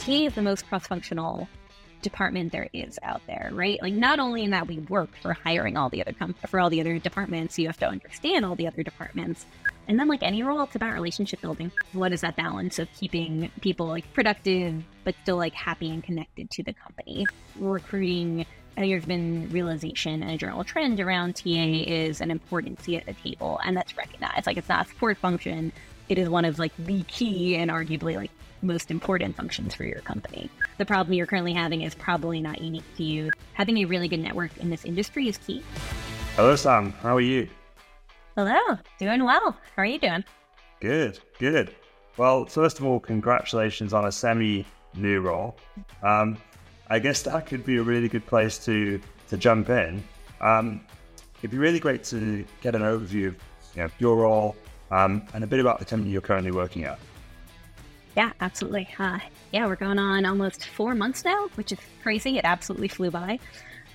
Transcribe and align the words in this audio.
TA 0.00 0.12
is 0.12 0.34
the 0.34 0.42
most 0.42 0.66
cross 0.68 0.86
functional 0.86 1.48
department 2.02 2.52
there 2.52 2.68
is 2.72 2.98
out 3.02 3.20
there, 3.26 3.50
right? 3.52 3.80
Like 3.82 3.92
not 3.92 4.18
only 4.18 4.44
in 4.44 4.50
that 4.50 4.66
we 4.66 4.78
work 4.78 5.10
for 5.20 5.34
hiring 5.34 5.76
all 5.76 5.90
the 5.90 6.00
other 6.00 6.12
com- 6.12 6.34
for 6.48 6.58
all 6.58 6.70
the 6.70 6.80
other 6.80 6.98
departments, 6.98 7.58
you 7.58 7.66
have 7.66 7.78
to 7.78 7.86
understand 7.86 8.44
all 8.44 8.56
the 8.56 8.66
other 8.66 8.82
departments. 8.82 9.46
And 9.86 9.98
then 9.98 10.08
like 10.08 10.22
any 10.22 10.42
role, 10.42 10.62
it's 10.62 10.74
about 10.74 10.94
relationship 10.94 11.40
building. 11.40 11.70
What 11.92 12.12
is 12.12 12.22
that 12.22 12.36
balance 12.36 12.78
of 12.78 12.88
keeping 12.92 13.50
people 13.60 13.86
like 13.86 14.10
productive 14.12 14.82
but 15.04 15.14
still 15.22 15.36
like 15.36 15.54
happy 15.54 15.90
and 15.90 16.02
connected 16.02 16.50
to 16.52 16.62
the 16.62 16.72
company? 16.72 17.26
Recruiting 17.58 18.46
I 18.76 18.82
think 18.82 18.92
there's 18.92 19.04
been 19.04 19.50
realization 19.50 20.22
and 20.22 20.30
a 20.30 20.36
general 20.38 20.64
trend 20.64 21.00
around 21.00 21.36
TA 21.36 21.50
is 21.50 22.20
an 22.20 22.30
important 22.30 22.80
seat 22.80 22.98
at 22.98 23.06
the 23.06 23.12
table, 23.14 23.60
and 23.64 23.76
that's 23.76 23.96
recognized. 23.96 24.46
Like 24.46 24.56
it's 24.56 24.68
not 24.68 24.86
a 24.86 24.88
support 24.88 25.18
function; 25.18 25.72
it 26.08 26.18
is 26.18 26.28
one 26.28 26.44
of 26.44 26.58
like 26.58 26.72
the 26.78 27.02
key 27.02 27.56
and 27.56 27.70
arguably 27.70 28.16
like 28.16 28.30
most 28.62 28.90
important 28.90 29.36
functions 29.36 29.74
for 29.74 29.84
your 29.84 30.00
company. 30.00 30.50
The 30.78 30.84
problem 30.84 31.14
you're 31.14 31.26
currently 31.26 31.52
having 31.52 31.82
is 31.82 31.94
probably 31.94 32.40
not 32.40 32.60
unique 32.60 32.96
to 32.96 33.02
you. 33.02 33.30
Having 33.54 33.78
a 33.78 33.84
really 33.84 34.08
good 34.08 34.20
network 34.20 34.56
in 34.58 34.70
this 34.70 34.84
industry 34.84 35.28
is 35.28 35.38
key. 35.38 35.62
Hello, 36.36 36.56
Sam. 36.56 36.92
How 37.02 37.16
are 37.16 37.20
you? 37.20 37.48
Hello. 38.36 38.78
Doing 38.98 39.24
well. 39.24 39.56
How 39.76 39.82
are 39.82 39.86
you 39.86 39.98
doing? 39.98 40.24
Good. 40.80 41.18
Good. 41.38 41.74
Well, 42.16 42.46
first 42.46 42.78
of 42.78 42.84
all, 42.84 43.00
congratulations 43.00 43.92
on 43.92 44.06
a 44.06 44.12
semi 44.12 44.66
new 44.94 45.20
role. 45.20 45.56
Um, 46.02 46.36
I 46.88 46.98
guess 46.98 47.22
that 47.22 47.46
could 47.46 47.64
be 47.64 47.76
a 47.76 47.82
really 47.82 48.08
good 48.08 48.26
place 48.26 48.58
to 48.64 49.00
to 49.28 49.36
jump 49.36 49.70
in. 49.70 50.02
Um, 50.40 50.80
it'd 51.38 51.50
be 51.50 51.58
really 51.58 51.78
great 51.78 52.02
to 52.04 52.44
get 52.60 52.74
an 52.74 52.82
overview 52.82 53.28
of 53.28 53.36
you 53.74 53.82
know, 53.82 53.90
your 53.98 54.16
role 54.16 54.56
um, 54.90 55.22
and 55.34 55.44
a 55.44 55.46
bit 55.46 55.60
about 55.60 55.78
the 55.78 55.84
company 55.84 56.10
you're 56.10 56.20
currently 56.20 56.50
working 56.50 56.84
at. 56.84 56.98
Yeah, 58.20 58.32
absolutely. 58.38 58.86
Uh, 58.98 59.18
yeah, 59.50 59.66
we're 59.66 59.76
going 59.76 59.98
on 59.98 60.26
almost 60.26 60.66
four 60.66 60.94
months 60.94 61.24
now, 61.24 61.48
which 61.54 61.72
is 61.72 61.78
crazy. 62.02 62.36
It 62.36 62.44
absolutely 62.44 62.88
flew 62.88 63.10
by. 63.10 63.38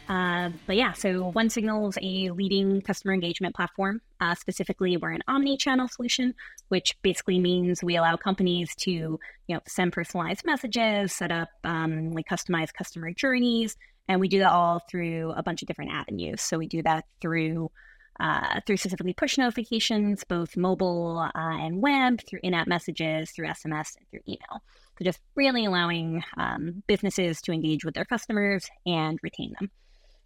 Uh, 0.09 0.49
but 0.65 0.75
yeah, 0.75 0.93
so 0.93 1.31
OneSignal 1.33 1.89
is 1.89 1.99
a 2.01 2.31
leading 2.31 2.81
customer 2.81 3.13
engagement 3.13 3.53
platform. 3.53 4.01
Uh, 4.19 4.33
specifically, 4.33 4.97
we're 4.97 5.11
an 5.11 5.21
omni-channel 5.27 5.89
solution, 5.89 6.33
which 6.69 6.99
basically 7.03 7.37
means 7.37 7.83
we 7.83 7.97
allow 7.97 8.15
companies 8.17 8.73
to, 8.77 8.89
you 8.89 9.19
know, 9.47 9.59
send 9.67 9.93
personalized 9.93 10.43
messages, 10.43 11.13
set 11.13 11.31
up 11.31 11.49
um, 11.63 12.09
like 12.09 12.25
customized 12.27 12.73
customer 12.73 13.11
journeys, 13.11 13.77
and 14.07 14.19
we 14.19 14.27
do 14.27 14.39
that 14.39 14.51
all 14.51 14.81
through 14.89 15.33
a 15.33 15.43
bunch 15.43 15.61
of 15.61 15.67
different 15.67 15.91
avenues. 15.91 16.41
So 16.41 16.57
we 16.57 16.65
do 16.65 16.81
that 16.81 17.05
through 17.21 17.69
uh, 18.19 18.61
through 18.65 18.77
specifically 18.77 19.13
push 19.13 19.37
notifications, 19.37 20.23
both 20.23 20.55
mobile 20.55 21.19
uh, 21.19 21.31
and 21.35 21.81
web, 21.81 22.21
through 22.27 22.39
in-app 22.43 22.67
messages, 22.67 23.31
through 23.31 23.47
SMS, 23.47 23.95
and 23.97 24.07
through 24.09 24.21
email. 24.27 24.61
So 24.97 25.03
just 25.03 25.19
really 25.35 25.65
allowing 25.65 26.23
um, 26.37 26.83
businesses 26.87 27.41
to 27.41 27.51
engage 27.51 27.83
with 27.83 27.93
their 27.93 28.05
customers 28.05 28.69
and 28.85 29.19
retain 29.21 29.53
them. 29.59 29.69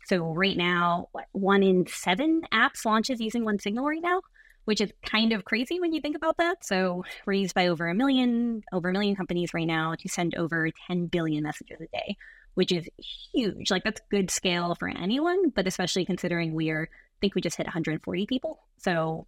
So 0.06 0.34
right 0.34 0.58
now, 0.58 1.08
what, 1.12 1.26
one 1.32 1.64
in 1.64 1.86
seven 1.88 2.42
apps 2.54 2.86
launches 2.86 3.20
using 3.20 3.44
OneSignal 3.44 3.84
right 3.84 4.02
now, 4.02 4.22
which 4.66 4.82
is 4.82 4.92
kind 5.04 5.34
of 5.34 5.46
crazy 5.46 5.80
when 5.80 5.94
you 5.94 6.02
think 6.02 6.16
about 6.16 6.38
that. 6.38 6.64
So 6.64 7.04
we're 7.26 7.34
used 7.34 7.56
by 7.56 7.68
over 7.68 7.88
a 7.88 7.96
million, 7.96 8.64
over 8.72 8.90
a 8.90 8.94
million 8.94 9.16
companies 9.16 9.54
right 9.54 9.68
now 9.68 9.96
to 9.96 10.10
send 10.10 10.36
over 10.36 10.70
10 10.88 11.08
billion 11.08 11.44
messages 11.44 11.82
a 11.82 11.88
day, 11.88 12.18
which 12.54 12.72
is 12.72 12.88
huge. 13.34 13.72
Like 13.72 13.84
that's 13.84 14.02
good 14.12 14.30
scale 14.30 14.76
for 14.76 14.88
anyone, 14.88 15.50
but 15.50 15.68
especially 15.68 16.06
considering 16.06 16.54
we 16.54 16.70
are, 16.70 16.90
think 17.20 17.36
we 17.36 17.42
just 17.42 17.58
hit 17.58 17.66
140 17.66 18.26
people. 18.26 18.60
So 18.78 19.28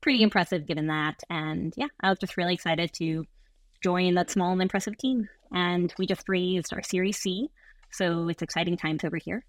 pretty 0.00 0.22
impressive 0.22 0.66
given 0.66 0.88
that. 0.88 1.22
And 1.30 1.72
yeah, 1.76 1.88
I 2.00 2.10
was 2.10 2.18
just 2.18 2.36
really 2.36 2.54
excited 2.54 2.92
to 2.94 3.24
join 3.82 4.14
that 4.14 4.30
small 4.30 4.52
and 4.52 4.62
impressive 4.62 4.96
team. 4.98 5.28
And 5.52 5.92
we 5.98 6.06
just 6.06 6.28
raised 6.28 6.72
our 6.72 6.82
Series 6.82 7.18
C. 7.18 7.50
So 7.90 8.28
it's 8.28 8.42
exciting 8.42 8.76
times 8.76 9.04
over 9.04 9.16
here. 9.16 9.44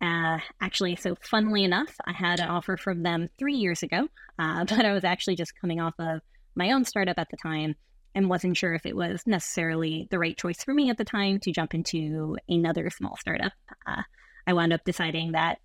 Uh, 0.00 0.38
actually, 0.60 0.96
so 0.96 1.16
funnily 1.20 1.62
enough, 1.62 1.94
I 2.04 2.12
had 2.12 2.40
an 2.40 2.48
offer 2.48 2.76
from 2.76 3.04
them 3.04 3.28
three 3.38 3.54
years 3.54 3.82
ago, 3.82 4.08
uh, 4.38 4.64
but 4.64 4.84
I 4.84 4.92
was 4.92 5.04
actually 5.04 5.36
just 5.36 5.58
coming 5.60 5.80
off 5.80 5.94
of 5.98 6.20
my 6.54 6.72
own 6.72 6.84
startup 6.84 7.18
at 7.18 7.28
the 7.30 7.36
time 7.36 7.76
and 8.14 8.28
wasn't 8.28 8.56
sure 8.56 8.74
if 8.74 8.84
it 8.84 8.96
was 8.96 9.22
necessarily 9.26 10.08
the 10.10 10.18
right 10.18 10.36
choice 10.36 10.62
for 10.62 10.74
me 10.74 10.90
at 10.90 10.98
the 10.98 11.04
time 11.04 11.38
to 11.40 11.52
jump 11.52 11.72
into 11.72 12.36
another 12.48 12.90
small 12.90 13.16
startup. 13.16 13.52
Uh, 13.86 14.02
I 14.46 14.52
wound 14.52 14.72
up 14.72 14.84
deciding 14.84 15.32
that 15.32 15.58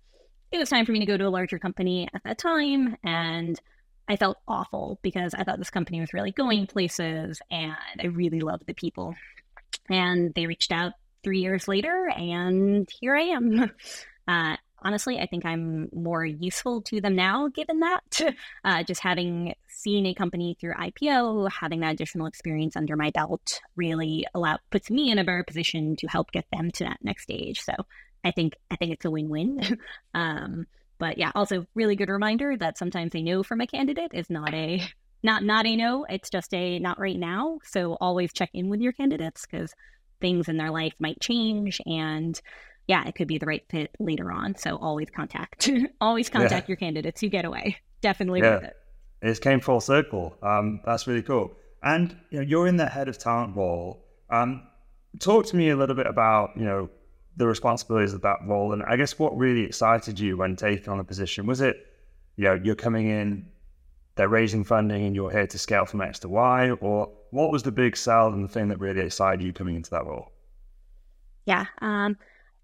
it 0.50 0.58
was 0.58 0.70
time 0.70 0.86
for 0.86 0.92
me 0.92 1.00
to 1.00 1.06
go 1.06 1.16
to 1.16 1.26
a 1.26 1.30
larger 1.30 1.58
company 1.58 2.08
at 2.14 2.22
that 2.24 2.38
time. 2.38 2.96
And 3.04 3.60
I 4.08 4.16
felt 4.16 4.38
awful 4.48 4.98
because 5.02 5.34
I 5.34 5.44
thought 5.44 5.58
this 5.58 5.70
company 5.70 6.00
was 6.00 6.14
really 6.14 6.32
going 6.32 6.66
places 6.66 7.40
and 7.50 7.76
I 8.00 8.06
really 8.06 8.40
loved 8.40 8.66
the 8.66 8.74
people. 8.74 9.14
And 9.90 10.32
they 10.34 10.46
reached 10.46 10.72
out 10.72 10.92
three 11.22 11.40
years 11.40 11.68
later, 11.68 12.08
and 12.16 12.88
here 13.00 13.14
I 13.16 13.22
am. 13.22 13.70
Uh, 14.28 14.58
honestly, 14.82 15.18
I 15.18 15.24
think 15.24 15.46
I'm 15.46 15.88
more 15.90 16.22
useful 16.22 16.82
to 16.82 17.00
them 17.00 17.16
now, 17.16 17.48
given 17.48 17.80
that. 17.80 18.20
Uh, 18.62 18.82
just 18.82 19.00
having 19.00 19.54
seen 19.68 20.04
a 20.04 20.12
company 20.12 20.54
through 20.60 20.74
IPO, 20.74 21.50
having 21.50 21.80
that 21.80 21.92
additional 21.92 22.26
experience 22.26 22.76
under 22.76 22.94
my 22.94 23.08
belt 23.10 23.60
really 23.76 24.26
allow 24.34 24.58
puts 24.70 24.90
me 24.90 25.10
in 25.10 25.18
a 25.18 25.24
better 25.24 25.42
position 25.44 25.96
to 25.96 26.06
help 26.08 26.30
get 26.30 26.44
them 26.52 26.70
to 26.72 26.84
that 26.84 26.98
next 27.02 27.22
stage. 27.22 27.62
So 27.62 27.72
I 28.24 28.30
think 28.30 28.56
I 28.70 28.76
think 28.76 28.92
it's 28.92 29.04
a 29.04 29.10
win-win. 29.10 29.78
um, 30.14 30.66
but 30.98 31.18
yeah, 31.18 31.30
also 31.34 31.66
really 31.74 31.96
good 31.96 32.08
reminder 32.08 32.56
that 32.56 32.78
sometimes 32.78 33.14
a 33.14 33.22
no 33.22 33.42
from 33.42 33.60
a 33.60 33.66
candidate 33.66 34.10
is 34.14 34.28
not 34.28 34.52
a 34.52 34.82
not 35.22 35.44
not 35.44 35.66
a 35.66 35.76
no. 35.76 36.04
It's 36.08 36.30
just 36.30 36.52
a 36.54 36.78
not 36.78 36.98
right 36.98 37.18
now. 37.18 37.58
So 37.64 37.96
always 38.00 38.32
check 38.32 38.50
in 38.52 38.68
with 38.68 38.80
your 38.80 38.92
candidates 38.92 39.46
because 39.46 39.72
things 40.20 40.48
in 40.48 40.56
their 40.56 40.70
life 40.70 40.94
might 40.98 41.20
change 41.20 41.80
and 41.86 42.40
yeah, 42.88 43.06
it 43.06 43.14
could 43.14 43.28
be 43.28 43.38
the 43.38 43.46
right 43.46 43.64
fit 43.68 43.94
later 43.98 44.32
on. 44.32 44.56
So 44.56 44.76
always 44.76 45.10
contact, 45.10 45.70
always 46.00 46.30
contact 46.30 46.68
yeah. 46.68 46.72
your 46.72 46.76
candidates 46.76 47.20
who 47.20 47.28
get 47.28 47.44
away. 47.44 47.76
Definitely 48.00 48.40
yeah. 48.40 48.54
worth 48.54 48.64
it. 48.64 48.76
It 49.20 49.40
came 49.40 49.60
full 49.60 49.80
circle. 49.80 50.36
Um, 50.42 50.80
that's 50.84 51.06
really 51.06 51.22
cool. 51.22 51.54
And 51.82 52.16
you 52.30 52.38
know, 52.38 52.46
you're 52.46 52.66
in 52.66 52.76
the 52.76 52.86
head 52.86 53.08
of 53.08 53.18
talent 53.18 53.56
role. 53.56 54.04
Um, 54.30 54.62
talk 55.20 55.46
to 55.46 55.56
me 55.56 55.70
a 55.70 55.76
little 55.76 55.96
bit 55.96 56.06
about 56.06 56.50
you 56.56 56.64
know 56.64 56.88
the 57.38 57.46
responsibilities 57.46 58.12
of 58.12 58.20
that 58.22 58.38
role, 58.46 58.72
and 58.72 58.82
I 58.82 58.96
guess 58.96 59.18
what 59.18 59.36
really 59.38 59.62
excited 59.62 60.18
you 60.18 60.36
when 60.36 60.56
taking 60.56 60.88
on 60.88 60.98
the 60.98 61.04
position. 61.04 61.46
Was 61.46 61.60
it 61.60 61.86
you 62.36 62.44
know 62.44 62.60
you're 62.62 62.74
coming 62.74 63.08
in, 63.08 63.46
they're 64.16 64.28
raising 64.28 64.64
funding, 64.64 65.06
and 65.06 65.14
you're 65.14 65.30
here 65.30 65.46
to 65.46 65.58
scale 65.58 65.86
from 65.86 66.02
X 66.02 66.18
to 66.20 66.28
Y, 66.28 66.70
or 66.72 67.10
what 67.30 67.50
was 67.50 67.62
the 67.62 67.72
big 67.72 67.96
sell 67.96 68.28
and 68.28 68.44
the 68.44 68.48
thing 68.48 68.68
that 68.68 68.80
really 68.80 69.00
excited 69.00 69.42
you 69.42 69.52
coming 69.52 69.76
into 69.76 69.90
that 69.90 70.04
role? 70.04 70.32
Yeah. 71.46 71.66
Um, 71.80 72.18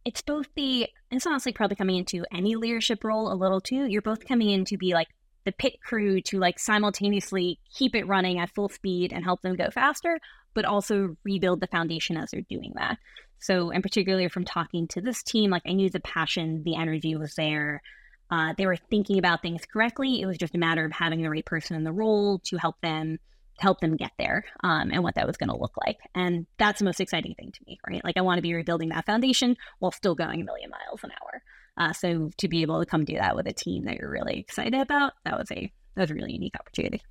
it's 0.05 0.21
both 0.21 0.49
the 0.57 0.89
it's 1.11 1.27
honestly 1.27 1.53
probably 1.53 1.77
coming 1.77 1.97
into 1.97 2.27
any 2.33 2.57
leadership 2.57 3.05
role 3.05 3.33
a 3.33 3.35
little 3.35 3.61
too. 3.61 3.87
You're 3.87 4.03
both 4.03 4.27
coming 4.27 4.51
in 4.51 4.65
to 4.67 4.77
be 4.77 4.93
like 4.93 5.09
the 5.45 5.53
pit 5.53 5.75
crew 5.83 6.21
to 6.23 6.39
like 6.39 6.59
simultaneously 6.59 7.61
keep 7.73 7.95
it 7.95 8.07
running 8.09 8.39
at 8.39 8.51
full 8.51 8.69
speed 8.69 9.13
and 9.13 9.25
help 9.25 9.43
them 9.43 9.55
go 9.55 9.71
faster, 9.71 10.19
but 10.55 10.65
also 10.65 11.17
rebuild 11.25 11.61
the 11.61 11.67
foundation 11.67 12.17
as 12.17 12.31
they're 12.31 12.41
doing 12.43 12.73
that. 12.77 12.99
So, 13.39 13.71
and 13.71 13.83
particularly 13.83 14.29
from 14.29 14.45
talking 14.45 14.89
to 14.89 15.01
this 15.01 15.23
team, 15.23 15.51
like 15.51 15.63
I 15.67 15.73
knew 15.73 15.91
the 15.91 16.01
passion, 16.01 16.63
the 16.65 16.77
energy 16.77 17.15
was 17.17 17.35
there. 17.35 17.83
Uh, 18.31 18.55
they 18.57 18.67
were 18.67 18.77
thinking 18.77 19.19
about 19.19 19.43
things 19.43 19.67
correctly. 19.71 20.21
It 20.21 20.27
was 20.27 20.39
just 20.39 20.55
a 20.55 20.59
matter 20.59 20.85
of 20.85 20.93
having 20.93 21.21
the 21.21 21.31
right 21.31 21.45
person 21.45 21.77
in 21.77 21.85
the 21.85 21.93
role 21.93 22.39
to 22.47 22.57
help 22.57 22.81
them 22.81 23.19
help 23.59 23.81
them 23.81 23.97
get 23.97 24.11
there 24.19 24.45
um, 24.65 24.91
and 24.91 25.03
what 25.03 25.15
that 25.15 25.27
was 25.27 25.37
going 25.37 25.49
to 25.49 25.57
look 25.57 25.77
like. 25.87 25.99
And 26.15 26.47
that's 26.59 26.81
the 26.81 26.85
most 26.85 27.01
exciting 27.01 27.35
thing 27.35 27.53
to 27.53 27.61
me, 27.67 27.79
right? 27.89 28.05
Like 28.05 28.17
I 28.17 28.23
want 28.23 28.39
to 28.39 28.43
be 28.43 28.53
rebuilding 28.53 28.89
that 28.89 29.07
foundation 29.07 29.57
while 29.79 29.93
still 29.93 30.17
going 30.17 30.41
a 30.41 30.45
million 30.45 30.71
miles 30.71 31.05
an 31.05 31.11
hour. 31.13 31.43
Uh, 31.77 31.93
so 31.93 32.31
to 32.39 32.49
be 32.49 32.63
able 32.63 32.81
to 32.81 32.87
come 32.87 33.05
do 33.05 33.15
that 33.15 33.37
with 33.37 33.47
a 33.47 33.53
team 33.53 33.85
that 33.85 33.97
you're 33.99 34.11
really 34.11 34.39
excited 34.39 34.81
about, 34.81 35.13
that 35.25 35.39
was 35.39 35.51
a 35.53 35.73
that 35.95 36.01
was 36.01 36.11
a 36.11 36.15
really 36.15 36.33
unique 36.33 36.57
opportunity. 36.59 37.03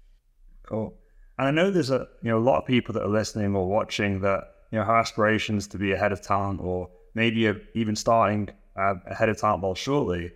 Cool. 0.64 0.94
And 1.38 1.48
I 1.48 1.52
know 1.52 1.72
there's 1.72 1.90
a 1.90 2.08
you 2.22 2.30
know 2.30 2.38
a 2.38 2.48
lot 2.50 2.60
of 2.60 2.66
people 2.66 2.94
that 2.94 3.04
are 3.04 3.10
listening 3.10 3.56
or 3.56 3.68
watching 3.68 4.22
that 4.22 4.44
you 4.72 4.80
know 4.80 4.86
have 4.86 4.96
aspirations 4.96 5.68
to 5.68 5.78
be 5.78 5.92
ahead 5.92 6.12
of 6.12 6.22
talent 6.22 6.62
or 6.62 6.90
maybe 7.16 7.52
even 7.74 7.96
starting 7.96 8.50
uh, 8.76 8.96
ahead 9.08 9.30
of 9.30 9.38
talent 9.38 9.64
well 9.64 9.76
shortly. 9.76 10.32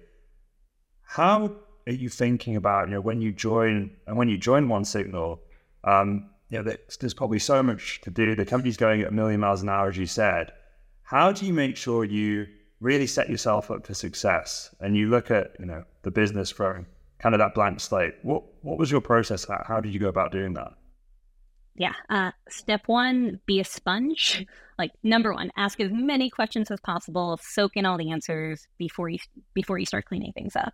How 1.03 1.55
are 1.87 1.93
you 1.93 2.09
thinking 2.09 2.55
about 2.55 2.87
you 2.87 2.95
know 2.95 3.01
when 3.01 3.21
you 3.21 3.31
join 3.31 3.91
and 4.07 4.17
when 4.17 4.29
you 4.29 4.37
join 4.37 4.67
OneSignal? 4.67 5.39
Um, 5.83 6.29
you 6.49 6.57
know, 6.57 6.63
there's, 6.63 6.97
there's 6.97 7.13
probably 7.13 7.39
so 7.39 7.61
much 7.61 8.01
to 8.01 8.09
do. 8.09 8.35
The 8.35 8.45
company's 8.45 8.77
going 8.77 9.01
at 9.01 9.09
a 9.09 9.11
million 9.11 9.39
miles 9.39 9.61
an 9.61 9.69
hour, 9.69 9.89
as 9.89 9.97
you 9.97 10.05
said. 10.05 10.51
How 11.03 11.31
do 11.31 11.45
you 11.45 11.53
make 11.53 11.77
sure 11.77 12.03
you 12.03 12.47
really 12.79 13.07
set 13.07 13.29
yourself 13.29 13.71
up 13.71 13.85
for 13.85 13.93
success 13.93 14.73
and 14.79 14.95
you 14.95 15.09
look 15.09 15.31
at, 15.31 15.55
you 15.59 15.65
know, 15.65 15.83
the 16.03 16.11
business 16.11 16.51
from 16.51 16.85
kind 17.19 17.35
of 17.35 17.39
that 17.39 17.53
blank 17.53 17.79
slate? 17.79 18.15
What 18.23 18.43
what 18.61 18.77
was 18.77 18.91
your 18.91 19.01
process? 19.01 19.45
How, 19.45 19.63
how 19.67 19.81
did 19.81 19.93
you 19.93 19.99
go 19.99 20.09
about 20.09 20.31
doing 20.31 20.53
that? 20.53 20.73
Yeah. 21.77 21.93
Uh, 22.09 22.31
step 22.49 22.81
one, 22.87 23.39
be 23.45 23.59
a 23.59 23.63
sponge. 23.63 24.45
Like 24.79 24.91
number 25.03 25.33
one, 25.33 25.51
ask 25.55 25.79
as 25.79 25.91
many 25.91 26.29
questions 26.29 26.71
as 26.71 26.79
possible, 26.81 27.39
soak 27.41 27.77
in 27.77 27.85
all 27.85 27.97
the 27.97 28.11
answers 28.11 28.67
before 28.77 29.09
you 29.09 29.19
before 29.53 29.77
you 29.77 29.85
start 29.85 30.05
cleaning 30.05 30.33
things 30.33 30.55
up. 30.55 30.73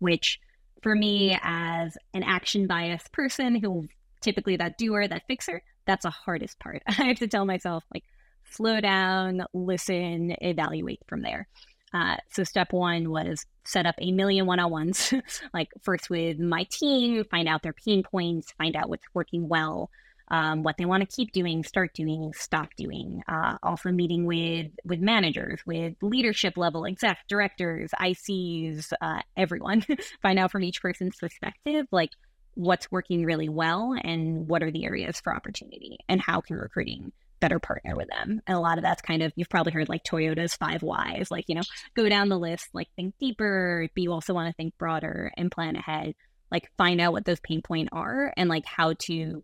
Which, 0.00 0.40
for 0.82 0.94
me, 0.94 1.38
as 1.42 1.96
an 2.14 2.22
action 2.22 2.66
biased 2.66 3.12
person 3.12 3.54
who 3.54 3.86
typically 4.20 4.56
that 4.56 4.76
doer, 4.76 5.06
that 5.06 5.26
fixer, 5.26 5.62
that's 5.86 6.04
the 6.04 6.10
hardest 6.10 6.58
part. 6.58 6.82
I 6.86 7.04
have 7.04 7.18
to 7.18 7.28
tell 7.28 7.44
myself, 7.44 7.84
like, 7.92 8.04
slow 8.50 8.80
down, 8.80 9.44
listen, 9.52 10.34
evaluate 10.40 11.00
from 11.06 11.22
there. 11.22 11.48
Uh, 11.92 12.16
so 12.30 12.44
step 12.44 12.72
one 12.72 13.10
was 13.10 13.44
set 13.64 13.84
up 13.84 13.96
a 13.98 14.12
million 14.12 14.46
one-on-ones, 14.46 15.12
like 15.54 15.68
first 15.82 16.08
with 16.08 16.38
my 16.38 16.64
team, 16.70 17.24
find 17.24 17.48
out 17.48 17.62
their 17.62 17.72
pain 17.72 18.02
points, 18.02 18.52
find 18.52 18.76
out 18.76 18.88
what's 18.88 19.06
working 19.12 19.48
well, 19.48 19.90
um, 20.30 20.62
what 20.62 20.76
they 20.76 20.84
want 20.84 21.08
to 21.08 21.16
keep 21.16 21.32
doing, 21.32 21.64
start 21.64 21.92
doing, 21.94 22.32
stop 22.36 22.68
doing. 22.76 23.22
Uh, 23.28 23.56
also 23.62 23.90
meeting 23.90 24.26
with 24.26 24.68
with 24.84 25.00
managers, 25.00 25.60
with 25.66 25.94
leadership 26.02 26.56
level 26.56 26.86
exec 26.86 27.18
directors, 27.28 27.90
ICs, 28.00 28.92
uh, 29.00 29.20
everyone. 29.36 29.84
find 30.22 30.38
out 30.38 30.50
from 30.50 30.62
each 30.62 30.80
person's 30.80 31.16
perspective, 31.16 31.86
like 31.90 32.10
what's 32.54 32.90
working 32.90 33.24
really 33.24 33.48
well 33.48 33.96
and 34.02 34.48
what 34.48 34.62
are 34.62 34.70
the 34.70 34.84
areas 34.84 35.20
for 35.20 35.34
opportunity 35.34 35.98
and 36.08 36.20
how 36.20 36.40
can 36.40 36.56
recruiting 36.56 37.12
better 37.40 37.58
partner 37.58 37.96
with 37.96 38.08
them. 38.08 38.40
And 38.46 38.56
a 38.56 38.60
lot 38.60 38.78
of 38.78 38.84
that's 38.84 39.02
kind 39.02 39.22
of, 39.22 39.32
you've 39.34 39.48
probably 39.48 39.72
heard 39.72 39.88
like 39.88 40.04
Toyota's 40.04 40.54
five 40.54 40.82
whys, 40.82 41.30
like, 41.30 41.46
you 41.48 41.54
know, 41.54 41.62
go 41.96 42.08
down 42.08 42.28
the 42.28 42.38
list, 42.38 42.68
like 42.74 42.88
think 42.96 43.14
deeper, 43.18 43.88
but 43.94 44.02
you 44.02 44.12
also 44.12 44.34
want 44.34 44.48
to 44.48 44.54
think 44.54 44.76
broader 44.78 45.32
and 45.36 45.50
plan 45.50 45.74
ahead, 45.76 46.14
like 46.52 46.70
find 46.76 47.00
out 47.00 47.12
what 47.12 47.24
those 47.24 47.40
pain 47.40 47.62
points 47.62 47.90
are 47.92 48.32
and 48.36 48.48
like 48.48 48.66
how 48.66 48.92
to, 49.00 49.42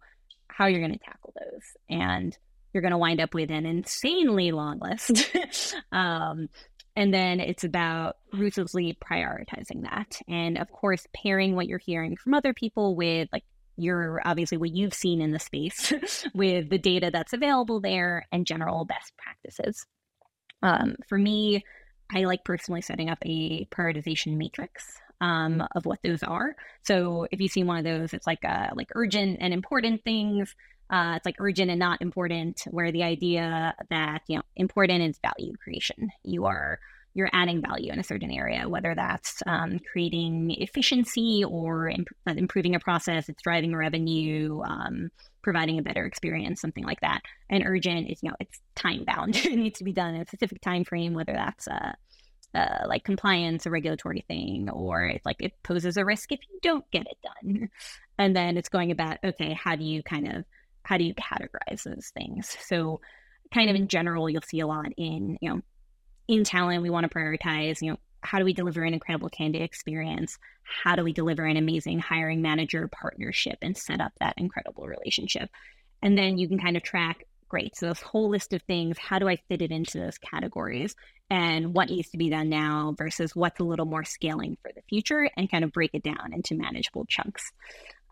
how 0.56 0.66
you're 0.66 0.80
going 0.80 0.92
to 0.92 0.98
tackle 0.98 1.34
those. 1.38 1.62
And 1.90 2.36
you're 2.72 2.80
going 2.80 2.92
to 2.92 2.98
wind 2.98 3.20
up 3.20 3.34
with 3.34 3.50
an 3.50 3.66
insanely 3.66 4.52
long 4.52 4.78
list. 4.80 5.30
um, 5.92 6.48
and 6.94 7.12
then 7.12 7.40
it's 7.40 7.64
about 7.64 8.16
ruthlessly 8.32 8.96
prioritizing 9.04 9.82
that. 9.82 10.18
And 10.28 10.56
of 10.56 10.70
course, 10.70 11.06
pairing 11.14 11.54
what 11.54 11.66
you're 11.66 11.78
hearing 11.78 12.16
from 12.16 12.32
other 12.32 12.54
people 12.54 12.96
with 12.96 13.28
like 13.32 13.44
your 13.76 14.22
obviously 14.24 14.56
what 14.56 14.74
you've 14.74 14.94
seen 14.94 15.20
in 15.20 15.32
the 15.32 15.38
space 15.38 15.92
with 16.34 16.70
the 16.70 16.78
data 16.78 17.10
that's 17.12 17.34
available 17.34 17.80
there 17.80 18.26
and 18.32 18.46
general 18.46 18.86
best 18.86 19.12
practices. 19.18 19.84
Um, 20.62 20.96
for 21.06 21.18
me, 21.18 21.64
I 22.10 22.24
like 22.24 22.44
personally 22.44 22.80
setting 22.80 23.10
up 23.10 23.18
a 23.26 23.66
prioritization 23.66 24.38
matrix 24.38 25.00
um, 25.20 25.66
of 25.74 25.86
what 25.86 26.00
those 26.02 26.22
are. 26.22 26.54
So 26.82 27.26
if 27.30 27.40
you 27.40 27.48
see 27.48 27.64
one 27.64 27.78
of 27.78 27.84
those, 27.84 28.12
it's 28.12 28.26
like 28.26 28.44
uh, 28.44 28.68
like 28.74 28.88
urgent 28.94 29.38
and 29.40 29.52
important 29.52 30.04
things. 30.04 30.54
Uh, 30.88 31.14
it's 31.16 31.26
like 31.26 31.36
urgent 31.40 31.70
and 31.70 31.80
not 31.80 32.00
important, 32.00 32.62
where 32.70 32.92
the 32.92 33.02
idea 33.02 33.74
that 33.90 34.22
you 34.28 34.36
know 34.36 34.42
important 34.54 35.02
is 35.02 35.18
value 35.18 35.52
creation. 35.62 36.10
You 36.22 36.46
are 36.46 36.78
you're 37.16 37.30
adding 37.32 37.62
value 37.62 37.90
in 37.90 37.98
a 37.98 38.04
certain 38.04 38.30
area, 38.30 38.68
whether 38.68 38.94
that's 38.94 39.42
um, 39.46 39.80
creating 39.90 40.50
efficiency 40.58 41.42
or 41.48 41.88
imp- 41.88 42.08
uh, 42.28 42.34
improving 42.36 42.74
a 42.74 42.78
process, 42.78 43.30
it's 43.30 43.42
driving 43.42 43.74
revenue, 43.74 44.60
um, 44.62 45.10
providing 45.42 45.78
a 45.78 45.82
better 45.82 46.04
experience, 46.04 46.60
something 46.60 46.84
like 46.84 47.00
that. 47.00 47.22
And 47.48 47.64
urgent 47.66 48.10
is 48.10 48.22
you 48.22 48.28
know 48.28 48.36
it's 48.38 48.60
time 48.74 49.04
bound; 49.04 49.34
it 49.44 49.56
needs 49.56 49.78
to 49.78 49.84
be 49.84 49.92
done 49.94 50.14
in 50.14 50.20
a 50.20 50.26
specific 50.26 50.60
time 50.60 50.84
frame, 50.84 51.14
whether 51.14 51.32
that's 51.32 51.66
uh, 51.66 51.92
uh, 52.56 52.86
like 52.88 53.04
compliance, 53.04 53.66
a 53.66 53.70
regulatory 53.70 54.24
thing, 54.26 54.70
or 54.70 55.04
it's 55.04 55.26
like 55.26 55.36
it 55.40 55.52
poses 55.62 55.96
a 55.96 56.04
risk 56.04 56.32
if 56.32 56.40
you 56.50 56.58
don't 56.62 56.90
get 56.90 57.06
it 57.06 57.18
done. 57.22 57.68
And 58.18 58.34
then 58.34 58.56
it's 58.56 58.70
going 58.70 58.90
about 58.90 59.18
okay, 59.22 59.52
how 59.52 59.76
do 59.76 59.84
you 59.84 60.02
kind 60.02 60.26
of 60.26 60.44
how 60.84 60.96
do 60.96 61.04
you 61.04 61.14
categorize 61.14 61.82
those 61.82 62.10
things? 62.16 62.56
So, 62.60 63.00
kind 63.52 63.68
of 63.68 63.76
in 63.76 63.88
general, 63.88 64.30
you'll 64.30 64.42
see 64.42 64.60
a 64.60 64.66
lot 64.66 64.86
in, 64.96 65.36
you 65.40 65.50
know, 65.50 65.60
in 66.28 66.44
talent, 66.44 66.82
we 66.82 66.90
want 66.90 67.10
to 67.10 67.14
prioritize, 67.16 67.82
you 67.82 67.92
know, 67.92 67.98
how 68.20 68.38
do 68.38 68.44
we 68.44 68.52
deliver 68.52 68.82
an 68.82 68.94
incredible 68.94 69.28
candidate 69.28 69.62
experience? 69.62 70.38
How 70.62 70.96
do 70.96 71.04
we 71.04 71.12
deliver 71.12 71.44
an 71.44 71.56
amazing 71.56 72.00
hiring 72.00 72.42
manager 72.42 72.88
partnership 72.88 73.58
and 73.62 73.76
set 73.76 74.00
up 74.00 74.12
that 74.18 74.34
incredible 74.36 74.86
relationship? 74.86 75.50
And 76.02 76.18
then 76.18 76.38
you 76.38 76.48
can 76.48 76.58
kind 76.58 76.76
of 76.76 76.82
track, 76.82 77.24
great. 77.48 77.76
So 77.76 77.88
this 77.88 78.00
whole 78.00 78.30
list 78.30 78.52
of 78.52 78.62
things, 78.62 78.98
how 78.98 79.18
do 79.18 79.28
I 79.28 79.36
fit 79.48 79.62
it 79.62 79.70
into 79.70 79.98
those 79.98 80.18
categories? 80.18 80.94
And 81.28 81.74
what 81.74 81.88
needs 81.88 82.10
to 82.10 82.18
be 82.18 82.30
done 82.30 82.48
now 82.48 82.94
versus 82.96 83.34
what's 83.34 83.60
a 83.60 83.64
little 83.64 83.86
more 83.86 84.04
scaling 84.04 84.56
for 84.62 84.70
the 84.74 84.82
future 84.88 85.28
and 85.36 85.50
kind 85.50 85.64
of 85.64 85.72
break 85.72 85.90
it 85.94 86.02
down 86.02 86.32
into 86.32 86.54
manageable 86.54 87.04
chunks. 87.06 87.50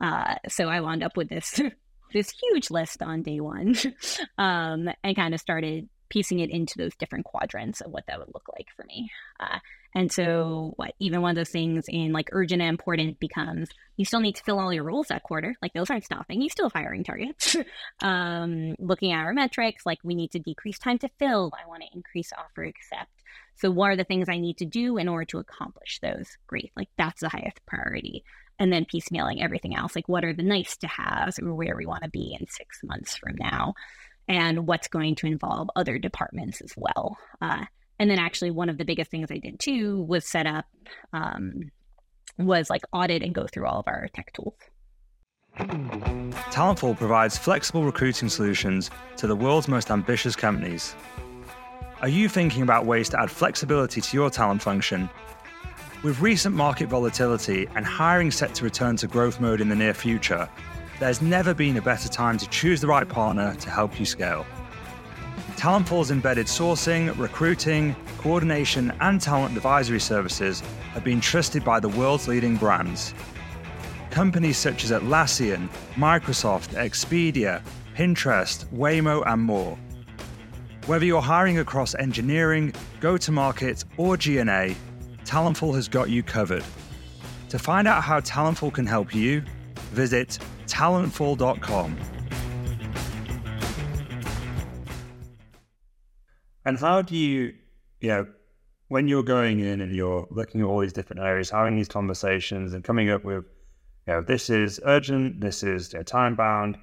Uh, 0.01 0.35
so 0.49 0.69
I 0.69 0.81
wound 0.81 1.03
up 1.03 1.17
with 1.17 1.29
this 1.29 1.61
this 2.13 2.31
huge 2.31 2.71
list 2.71 3.03
on 3.03 3.23
day 3.23 3.41
one 3.41 3.75
um, 4.39 4.89
and 5.03 5.17
kind 5.17 5.35
of 5.35 5.41
started 5.41 5.89
piecing 6.15 6.39
it 6.39 6.49
into 6.49 6.79
those 6.79 6.95
different 6.95 7.25
quadrants 7.25 7.81
of 7.81 7.91
what 7.91 8.05
that 8.07 8.21
would 8.21 8.33
look 8.33 8.47
like 8.57 8.69
for 8.77 8.85
me. 8.85 9.11
Uh, 9.41 9.59
and 9.97 10.13
so, 10.13 10.73
what 10.77 10.95
even 11.01 11.23
one 11.23 11.31
of 11.31 11.37
those 11.37 11.51
things 11.51 11.87
in 11.89 12.13
like 12.13 12.29
urgent 12.33 12.63
and 12.63 12.69
important 12.69 13.19
becomes 13.19 13.69
you 13.97 14.05
still 14.05 14.21
need 14.21 14.37
to 14.37 14.43
fill 14.45 14.61
all 14.61 14.73
your 14.73 14.85
roles 14.85 15.09
that 15.09 15.25
quarter. 15.25 15.57
Like 15.61 15.73
those 15.73 15.91
aren't 15.91 16.05
stopping. 16.05 16.41
You 16.41 16.49
still 16.49 16.67
have 16.67 16.73
hiring 16.73 17.03
targets. 17.03 17.57
um, 18.03 18.77
looking 18.79 19.13
at 19.13 19.25
our 19.25 19.35
metrics, 19.35 19.85
like 19.85 19.99
we 20.05 20.15
need 20.15 20.31
to 20.33 20.39
decrease 20.39 20.79
time 20.79 20.99
to 20.99 21.09
fill. 21.19 21.53
I 21.53 21.69
want 21.69 21.83
to 21.83 21.97
increase 21.97 22.33
offer 22.33 22.63
accept. 22.63 23.11
So, 23.57 23.71
what 23.73 23.91
are 23.91 23.97
the 23.97 24.05
things 24.05 24.29
I 24.29 24.39
need 24.39 24.59
to 24.59 24.65
do 24.65 24.99
in 24.99 25.09
order 25.09 25.25
to 25.27 25.39
accomplish 25.39 25.99
those? 26.01 26.29
Great. 26.47 26.71
Like 26.77 26.89
that's 26.97 27.21
the 27.23 27.29
highest 27.29 27.61
priority 27.67 28.25
and 28.61 28.73
then 28.73 28.85
piecemealing 28.85 29.43
everything 29.43 29.75
else 29.75 29.97
like 29.97 30.09
what 30.09 30.25
are 30.25 30.33
the 30.33 30.41
nice 30.41 30.77
to 30.77 30.87
haves 30.87 31.41
or 31.41 31.53
where 31.55 31.77
we 31.77 31.87
want 31.87 32.05
to 32.05 32.09
be 32.09 32.37
in 32.39 32.47
six 32.47 32.79
months 32.85 33.17
from 33.17 33.35
now 33.35 33.75
and 34.29 34.67
what's 34.67 34.89
going 34.89 35.15
to 35.17 35.27
involve 35.27 35.69
other 35.77 35.99
departments 35.99 36.61
as 36.61 36.73
well. 36.77 37.17
Uh, 37.41 37.65
and 37.99 38.11
then 38.11 38.19
actually 38.19 38.51
one 38.51 38.69
of 38.69 38.79
the 38.79 38.85
biggest 38.85 39.11
things 39.11 39.31
i 39.31 39.39
did 39.39 39.59
too 39.61 40.03
was 40.03 40.27
set 40.27 40.47
up 40.47 40.67
um, 41.13 41.71
was 42.39 42.69
like 42.69 42.83
audit 42.93 43.23
and 43.23 43.35
go 43.35 43.47
through 43.47 43.67
all 43.67 43.81
of 43.81 43.87
our 43.87 44.09
tech 44.15 44.33
tools. 44.33 44.55
Talentful 45.57 46.97
provides 46.97 47.39
flexible 47.39 47.85
recruiting 47.85 48.29
solutions 48.29 48.91
to 49.17 49.27
the 49.27 49.37
world's 49.37 49.69
most 49.69 49.91
ambitious 49.91 50.35
companies. 50.35 50.97
Are 52.01 52.09
you 52.09 52.29
thinking 52.29 52.63
about 52.63 52.87
ways 52.87 53.09
to 53.11 53.21
add 53.21 53.31
flexibility 53.31 54.01
to 54.01 54.17
your 54.17 54.31
talent 54.31 54.63
function? 54.63 55.09
With 56.03 56.21
recent 56.21 56.55
market 56.55 56.89
volatility 56.89 57.69
and 57.77 57.87
hiring 57.87 58.31
set 58.31 58.55
to 58.57 58.65
return 58.65 58.97
to 58.97 59.07
growth 59.07 59.41
mode 59.41 59.61
in 59.61 59.69
the 59.69 59.77
near 59.77 59.95
future, 59.95 60.49
there's 61.01 61.21
never 61.21 61.55
been 61.55 61.77
a 61.77 61.83
better 61.83 62.09
time 62.09 62.39
to 62.39 62.49
choose 62.49 62.81
the 62.81 62.87
right 62.87 63.09
partner 63.09 63.55
to 63.57 63.71
help 63.71 63.99
you 63.99 64.07
scale. 64.07 64.47
Talentful's 65.57 66.11
embedded 66.11 66.47
sourcing, 66.47 67.17
recruiting, 67.19 67.97
coordination, 68.19 68.93
and 69.01 69.21
talent 69.21 69.57
advisory 69.57 70.01
services 70.01 70.61
have 70.93 71.05
been 71.05 71.21
trusted 71.21 71.65
by 71.65 71.81
the 71.81 71.89
world's 71.89 72.29
leading 72.29 72.57
brands. 72.57 73.15
Companies 74.11 74.59
such 74.59 74.85
as 74.85 74.91
Atlassian, 74.91 75.69
Microsoft, 75.95 76.75
Expedia, 76.75 77.63
Pinterest, 77.97 78.67
Waymo, 78.67 79.23
and 79.27 79.43
more. 79.43 79.79
Whether 80.87 81.07
you're 81.07 81.23
hiring 81.23 81.59
across 81.59 81.95
engineering, 81.95 82.75
go 83.01 83.17
to 83.17 83.33
market, 83.33 83.85
or 83.97 84.17
G&A, 84.17 84.77
Talentful 85.25 85.75
has 85.75 85.89
got 85.89 86.11
you 86.11 86.23
covered. 86.23 86.65
To 87.49 87.59
find 87.59 87.89
out 87.89 88.03
how 88.03 88.21
Talentful 88.21 88.75
can 88.75 88.87
help 88.87 89.15
you, 89.15 89.43
visit 89.93 90.39
talentful.com. 90.75 91.97
And 96.67 96.79
how 96.79 97.03
do 97.03 97.17
you, 97.17 97.55
you 98.01 98.09
know, 98.09 98.27
when 98.89 99.07
you're 99.07 99.23
going 99.23 99.61
in 99.61 99.81
and 99.81 99.95
you're 99.95 100.27
looking 100.31 100.63
at 100.63 100.65
all 100.65 100.81
these 100.81 100.93
different 100.93 101.23
areas, 101.23 101.51
having 101.51 101.77
these 101.77 101.89
conversations 101.89 102.75
and 102.75 102.83
coming 102.83 103.09
up 103.09 103.25
with, 103.25 103.45
you 104.07 104.15
know, 104.15 104.21
this 104.21 104.51
is 104.51 104.81
urgent, 104.85 105.41
this 105.41 105.63
is 105.63 105.93
you 105.93 106.01
know, 106.01 106.03
time 106.03 106.35
bound. 106.35 106.77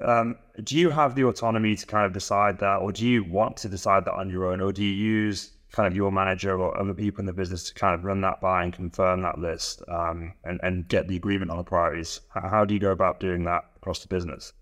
Um, 0.00 0.36
do 0.62 0.76
you 0.76 0.90
have 0.90 1.14
the 1.14 1.24
autonomy 1.24 1.74
to 1.74 1.86
kind 1.86 2.06
of 2.06 2.12
decide 2.12 2.58
that, 2.60 2.76
or 2.76 2.92
do 2.92 3.06
you 3.06 3.24
want 3.24 3.56
to 3.58 3.68
decide 3.68 4.04
that 4.04 4.12
on 4.12 4.30
your 4.30 4.52
own, 4.52 4.60
or 4.60 4.72
do 4.72 4.84
you 4.84 4.92
use 4.92 5.52
kind 5.72 5.86
of 5.86 5.96
your 5.96 6.10
manager 6.10 6.58
or 6.60 6.78
other 6.78 6.94
people 6.94 7.20
in 7.20 7.26
the 7.26 7.32
business 7.32 7.64
to 7.64 7.74
kind 7.74 7.94
of 7.94 8.04
run 8.04 8.20
that 8.22 8.40
by 8.40 8.62
and 8.64 8.72
confirm 8.72 9.22
that 9.22 9.38
list 9.38 9.82
um, 9.88 10.32
and, 10.44 10.60
and 10.62 10.88
get 10.88 11.08
the 11.08 11.16
agreement 11.16 11.50
on 11.50 11.58
the 11.58 11.64
priorities? 11.64 12.20
How, 12.30 12.64
do 12.64 12.74
you 12.74 12.80
go 12.80 12.92
about 12.92 13.20
doing 13.20 13.44
that 13.44 13.64
across 13.76 14.00
the 14.00 14.08
business? 14.08 14.52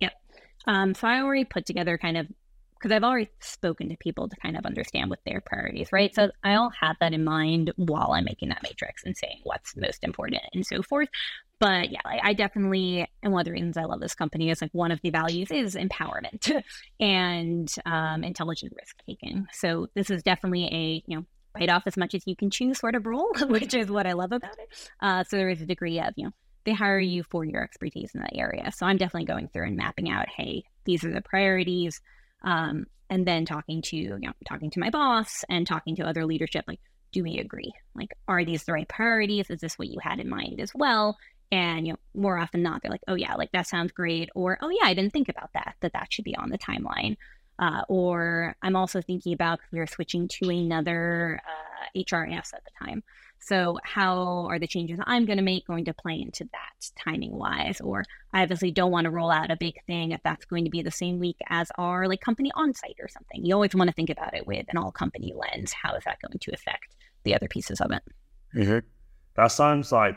Yep. 0.00 0.12
Um, 0.66 0.94
so 0.94 1.08
I 1.08 1.20
already 1.20 1.44
put 1.44 1.66
together 1.66 1.96
kind 1.98 2.16
of 2.16 2.26
because 2.74 2.94
I've 2.94 3.04
already 3.04 3.30
spoken 3.40 3.88
to 3.88 3.96
people 3.96 4.28
to 4.28 4.36
kind 4.36 4.58
of 4.58 4.66
understand 4.66 5.08
what 5.08 5.20
their 5.24 5.40
priorities, 5.40 5.90
right? 5.90 6.14
So 6.14 6.30
I'll 6.42 6.68
have 6.78 6.96
that 7.00 7.14
in 7.14 7.24
mind 7.24 7.72
while 7.76 8.12
I'm 8.12 8.24
making 8.24 8.50
that 8.50 8.62
matrix 8.62 9.04
and 9.06 9.16
saying 9.16 9.40
what's 9.44 9.74
most 9.74 10.04
important 10.04 10.42
and 10.52 10.66
so 10.66 10.82
forth. 10.82 11.08
But 11.60 11.90
yeah, 11.90 12.00
I, 12.04 12.20
I 12.22 12.32
definitely, 12.34 13.08
and 13.22 13.32
one 13.32 13.40
of 13.40 13.44
the 13.46 13.52
reasons 13.52 13.76
I 13.76 13.84
love 13.84 14.00
this 14.00 14.14
company 14.14 14.50
is 14.50 14.60
like 14.60 14.72
one 14.72 14.90
of 14.90 15.00
the 15.02 15.10
values 15.10 15.50
is 15.50 15.76
empowerment 15.76 16.62
and 17.00 17.72
um, 17.86 18.24
intelligent 18.24 18.72
risk 18.78 18.96
taking. 19.06 19.46
So 19.52 19.88
this 19.94 20.10
is 20.10 20.22
definitely 20.22 20.64
a, 20.66 21.02
you 21.06 21.16
know, 21.16 21.24
bite 21.54 21.70
off 21.70 21.84
as 21.86 21.96
much 21.96 22.14
as 22.14 22.26
you 22.26 22.34
can 22.34 22.50
chew 22.50 22.74
sort 22.74 22.96
of 22.96 23.06
role, 23.06 23.32
which 23.46 23.72
is 23.72 23.88
what 23.88 24.06
I 24.06 24.12
love 24.12 24.32
about 24.32 24.58
it. 24.58 24.90
Uh, 25.00 25.24
so 25.24 25.36
there 25.36 25.48
is 25.48 25.62
a 25.62 25.66
degree 25.66 26.00
of, 26.00 26.12
you 26.16 26.24
know, 26.24 26.32
they 26.64 26.72
hire 26.72 26.98
you 26.98 27.22
for 27.22 27.44
your 27.44 27.62
expertise 27.62 28.10
in 28.14 28.20
that 28.20 28.34
area. 28.34 28.72
So 28.74 28.86
I'm 28.86 28.96
definitely 28.96 29.26
going 29.26 29.48
through 29.48 29.66
and 29.66 29.76
mapping 29.76 30.10
out, 30.10 30.28
hey, 30.28 30.64
these 30.84 31.04
are 31.04 31.12
the 31.12 31.20
priorities 31.20 32.00
um, 32.42 32.86
and 33.10 33.26
then 33.26 33.44
talking 33.44 33.82
to 33.82 33.96
you 33.96 34.18
know 34.18 34.32
talking 34.46 34.70
to 34.70 34.80
my 34.80 34.90
boss 34.90 35.44
and 35.48 35.66
talking 35.66 35.96
to 35.96 36.06
other 36.06 36.24
leadership 36.24 36.64
like 36.66 36.80
do 37.12 37.22
we 37.22 37.38
agree 37.38 37.72
like 37.94 38.10
are 38.28 38.44
these 38.44 38.64
the 38.64 38.72
right 38.72 38.88
priorities 38.88 39.50
is 39.50 39.60
this 39.60 39.78
what 39.78 39.88
you 39.88 39.98
had 40.00 40.18
in 40.18 40.28
mind 40.28 40.60
as 40.60 40.72
well 40.74 41.16
and 41.52 41.86
you 41.86 41.92
know 41.92 41.98
more 42.14 42.38
often 42.38 42.62
not 42.62 42.82
they're 42.82 42.90
like 42.90 43.02
oh 43.08 43.14
yeah 43.14 43.34
like 43.34 43.52
that 43.52 43.66
sounds 43.66 43.92
great 43.92 44.28
or 44.34 44.58
oh 44.62 44.70
yeah 44.70 44.84
i 44.84 44.94
didn't 44.94 45.12
think 45.12 45.28
about 45.28 45.50
that 45.54 45.74
that 45.80 45.92
that 45.92 46.12
should 46.12 46.24
be 46.24 46.36
on 46.36 46.50
the 46.50 46.58
timeline 46.58 47.16
Uh, 47.58 47.82
or 47.88 48.56
I'm 48.62 48.74
also 48.74 49.00
thinking 49.00 49.32
about 49.32 49.60
we 49.70 49.78
are 49.78 49.86
switching 49.86 50.26
to 50.26 50.50
another 50.50 51.40
uh, 51.46 51.86
HRIS 51.96 52.52
at 52.52 52.64
the 52.64 52.84
time. 52.84 53.04
So, 53.38 53.78
how 53.84 54.46
are 54.50 54.58
the 54.58 54.66
changes 54.66 54.98
I'm 55.06 55.24
going 55.24 55.36
to 55.36 55.44
make 55.44 55.64
going 55.66 55.84
to 55.84 55.94
play 55.94 56.20
into 56.20 56.44
that 56.44 56.90
timing 57.04 57.36
wise? 57.38 57.80
Or 57.80 58.02
I 58.32 58.42
obviously 58.42 58.72
don't 58.72 58.90
want 58.90 59.04
to 59.04 59.10
roll 59.10 59.30
out 59.30 59.52
a 59.52 59.56
big 59.56 59.76
thing 59.86 60.10
if 60.10 60.20
that's 60.24 60.46
going 60.46 60.64
to 60.64 60.70
be 60.70 60.82
the 60.82 60.90
same 60.90 61.20
week 61.20 61.36
as 61.48 61.70
our 61.78 62.08
like 62.08 62.20
company 62.20 62.50
onsite 62.56 62.98
or 63.00 63.08
something. 63.08 63.44
You 63.44 63.54
always 63.54 63.74
want 63.74 63.88
to 63.88 63.94
think 63.94 64.10
about 64.10 64.34
it 64.34 64.46
with 64.48 64.66
an 64.70 64.76
all 64.76 64.90
company 64.90 65.32
lens. 65.36 65.72
How 65.72 65.94
is 65.94 66.02
that 66.04 66.18
going 66.26 66.38
to 66.40 66.50
affect 66.52 66.96
the 67.22 67.34
other 67.36 67.46
pieces 67.46 67.80
of 67.80 67.92
it? 67.92 68.02
Mm-hmm. 68.56 68.78
That 69.36 69.48
sounds 69.52 69.92
like 69.92 70.16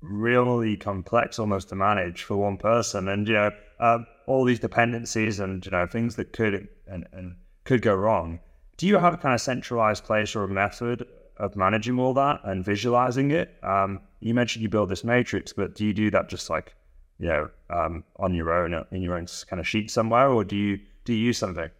really 0.00 0.76
complex 0.76 1.38
almost 1.38 1.68
to 1.68 1.74
manage 1.74 2.22
for 2.22 2.36
one 2.36 2.56
person. 2.56 3.08
And, 3.08 3.28
you 3.28 3.34
know, 3.34 3.50
uh, 3.78 3.98
all 4.26 4.44
these 4.44 4.60
dependencies 4.60 5.40
and, 5.40 5.64
you 5.64 5.70
know, 5.70 5.86
things 5.86 6.16
that 6.16 6.32
could 6.32 6.68
and, 6.86 7.06
and 7.12 7.36
could 7.64 7.82
go 7.82 7.94
wrong. 7.94 8.40
Do 8.76 8.86
you 8.86 8.98
have 8.98 9.14
a 9.14 9.18
kind 9.18 9.34
of 9.34 9.40
centralized 9.40 10.04
place 10.04 10.34
or 10.34 10.44
a 10.44 10.48
method 10.48 11.06
of 11.40 11.56
managing 11.56 11.98
all 11.98 12.14
that 12.14 12.40
and 12.44 12.64
visualizing 12.64 13.30
it. 13.30 13.56
Um, 13.62 14.00
you 14.20 14.34
mentioned 14.34 14.62
you 14.62 14.68
build 14.68 14.90
this 14.90 15.02
matrix, 15.02 15.52
but 15.52 15.74
do 15.74 15.84
you 15.86 15.94
do 15.94 16.10
that 16.10 16.28
just 16.28 16.50
like 16.50 16.74
you 17.18 17.28
know 17.28 17.50
um, 17.70 18.04
on 18.16 18.34
your 18.34 18.52
own 18.52 18.84
in 18.92 19.02
your 19.02 19.16
own 19.16 19.26
kind 19.48 19.58
of 19.58 19.66
sheet 19.66 19.90
somewhere, 19.90 20.28
or 20.28 20.44
do 20.44 20.54
you 20.54 20.78
do 21.04 21.14
you 21.14 21.26
use 21.26 21.38
something? 21.38 21.70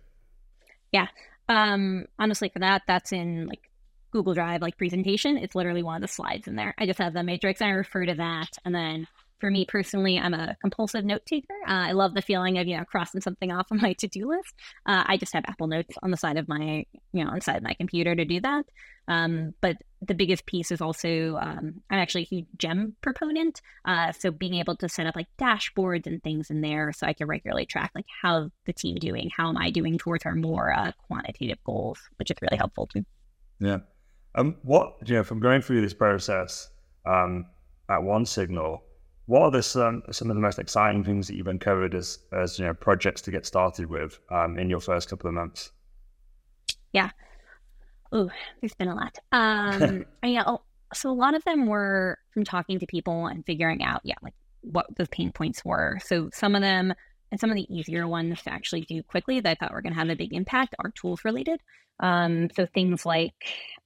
Yeah, 0.92 1.06
um, 1.48 2.06
honestly, 2.18 2.48
for 2.48 2.58
that, 2.60 2.82
that's 2.88 3.12
in 3.12 3.46
like 3.46 3.69
Google 4.10 4.34
Drive, 4.34 4.62
like 4.62 4.76
presentation. 4.76 5.36
It's 5.36 5.54
literally 5.54 5.82
one 5.82 5.96
of 5.96 6.02
the 6.02 6.08
slides 6.08 6.48
in 6.48 6.56
there. 6.56 6.74
I 6.78 6.86
just 6.86 6.98
have 6.98 7.12
the 7.12 7.22
matrix. 7.22 7.60
and 7.60 7.70
I 7.70 7.72
refer 7.72 8.06
to 8.06 8.14
that, 8.14 8.50
and 8.64 8.74
then 8.74 9.06
for 9.40 9.50
me 9.50 9.64
personally, 9.64 10.18
I'm 10.18 10.34
a 10.34 10.56
compulsive 10.60 11.04
note 11.04 11.24
taker. 11.26 11.54
Uh, 11.66 11.88
I 11.88 11.92
love 11.92 12.14
the 12.14 12.22
feeling 12.22 12.58
of 12.58 12.68
you 12.68 12.76
know 12.76 12.84
crossing 12.84 13.20
something 13.20 13.50
off 13.50 13.68
on 13.72 13.80
my 13.80 13.94
to 13.94 14.06
do 14.06 14.28
list. 14.28 14.54
Uh, 14.86 15.04
I 15.06 15.16
just 15.16 15.32
have 15.32 15.44
Apple 15.48 15.66
Notes 15.66 15.96
on 16.02 16.10
the 16.10 16.16
side 16.16 16.36
of 16.36 16.46
my 16.46 16.84
you 17.12 17.24
know 17.24 17.30
on 17.30 17.36
the 17.36 17.40
side 17.40 17.56
of 17.56 17.62
my 17.62 17.74
computer 17.74 18.14
to 18.14 18.24
do 18.24 18.40
that. 18.40 18.66
Um, 19.08 19.54
but 19.60 19.76
the 20.02 20.14
biggest 20.14 20.46
piece 20.46 20.70
is 20.70 20.80
also 20.80 21.36
um, 21.40 21.82
I'm 21.90 21.98
actually 21.98 22.22
a 22.22 22.26
huge 22.26 22.46
Gem 22.58 22.94
proponent. 23.00 23.60
Uh, 23.84 24.12
so 24.12 24.30
being 24.30 24.54
able 24.54 24.76
to 24.76 24.88
set 24.88 25.06
up 25.06 25.16
like 25.16 25.26
dashboards 25.40 26.06
and 26.06 26.22
things 26.22 26.50
in 26.50 26.60
there, 26.60 26.92
so 26.92 27.06
I 27.06 27.14
can 27.14 27.26
regularly 27.26 27.66
track 27.66 27.90
like 27.94 28.06
how 28.22 28.50
the 28.66 28.72
team 28.72 28.96
doing, 28.96 29.30
how 29.36 29.48
am 29.48 29.56
I 29.56 29.70
doing 29.70 29.98
towards 29.98 30.26
our 30.26 30.34
more 30.34 30.72
uh, 30.72 30.92
quantitative 31.08 31.58
goals, 31.64 31.98
which 32.16 32.30
is 32.30 32.36
really 32.40 32.58
helpful 32.58 32.86
too. 32.86 33.04
Yeah. 33.58 33.78
Um. 34.34 34.56
What 34.62 34.96
you 35.06 35.14
know 35.14 35.24
from 35.24 35.40
going 35.40 35.62
through 35.62 35.80
this 35.80 35.94
process 35.94 36.68
um 37.06 37.46
at 37.88 38.00
OneSignal 38.00 38.80
what 39.30 39.42
are 39.42 39.50
the, 39.52 39.62
some, 39.62 40.02
some 40.10 40.28
of 40.28 40.34
the 40.34 40.42
most 40.42 40.58
exciting 40.58 41.04
things 41.04 41.28
that 41.28 41.36
you've 41.36 41.46
uncovered 41.46 41.94
as, 41.94 42.18
as 42.32 42.58
you 42.58 42.64
know, 42.64 42.74
projects 42.74 43.22
to 43.22 43.30
get 43.30 43.46
started 43.46 43.88
with 43.88 44.18
um, 44.28 44.58
in 44.58 44.68
your 44.68 44.80
first 44.80 45.08
couple 45.08 45.28
of 45.28 45.34
months? 45.34 45.70
Yeah. 46.92 47.10
Oh, 48.10 48.28
there's 48.60 48.74
been 48.74 48.88
a 48.88 48.94
lot. 48.96 49.16
Um, 49.30 50.04
yeah, 50.24 50.42
oh, 50.48 50.62
so 50.92 51.10
a 51.10 51.14
lot 51.14 51.34
of 51.34 51.44
them 51.44 51.66
were 51.66 52.18
from 52.34 52.42
talking 52.42 52.80
to 52.80 52.86
people 52.86 53.26
and 53.26 53.46
figuring 53.46 53.84
out, 53.84 54.00
yeah, 54.02 54.16
like 54.20 54.34
what 54.62 54.86
those 54.96 55.06
pain 55.12 55.30
points 55.30 55.64
were. 55.64 56.00
So 56.04 56.28
some 56.32 56.56
of 56.56 56.62
them 56.62 56.92
and 57.30 57.40
some 57.40 57.50
of 57.50 57.56
the 57.56 57.72
easier 57.74 58.06
ones 58.06 58.42
to 58.42 58.52
actually 58.52 58.82
do 58.82 59.02
quickly 59.02 59.40
that 59.40 59.50
I 59.50 59.54
thought 59.54 59.72
were 59.72 59.82
going 59.82 59.92
to 59.92 59.98
have 59.98 60.10
a 60.10 60.16
big 60.16 60.32
impact 60.32 60.74
are 60.78 60.90
tools 60.90 61.24
related. 61.24 61.60
Um, 62.00 62.48
so 62.56 62.66
things 62.66 63.04
like 63.04 63.34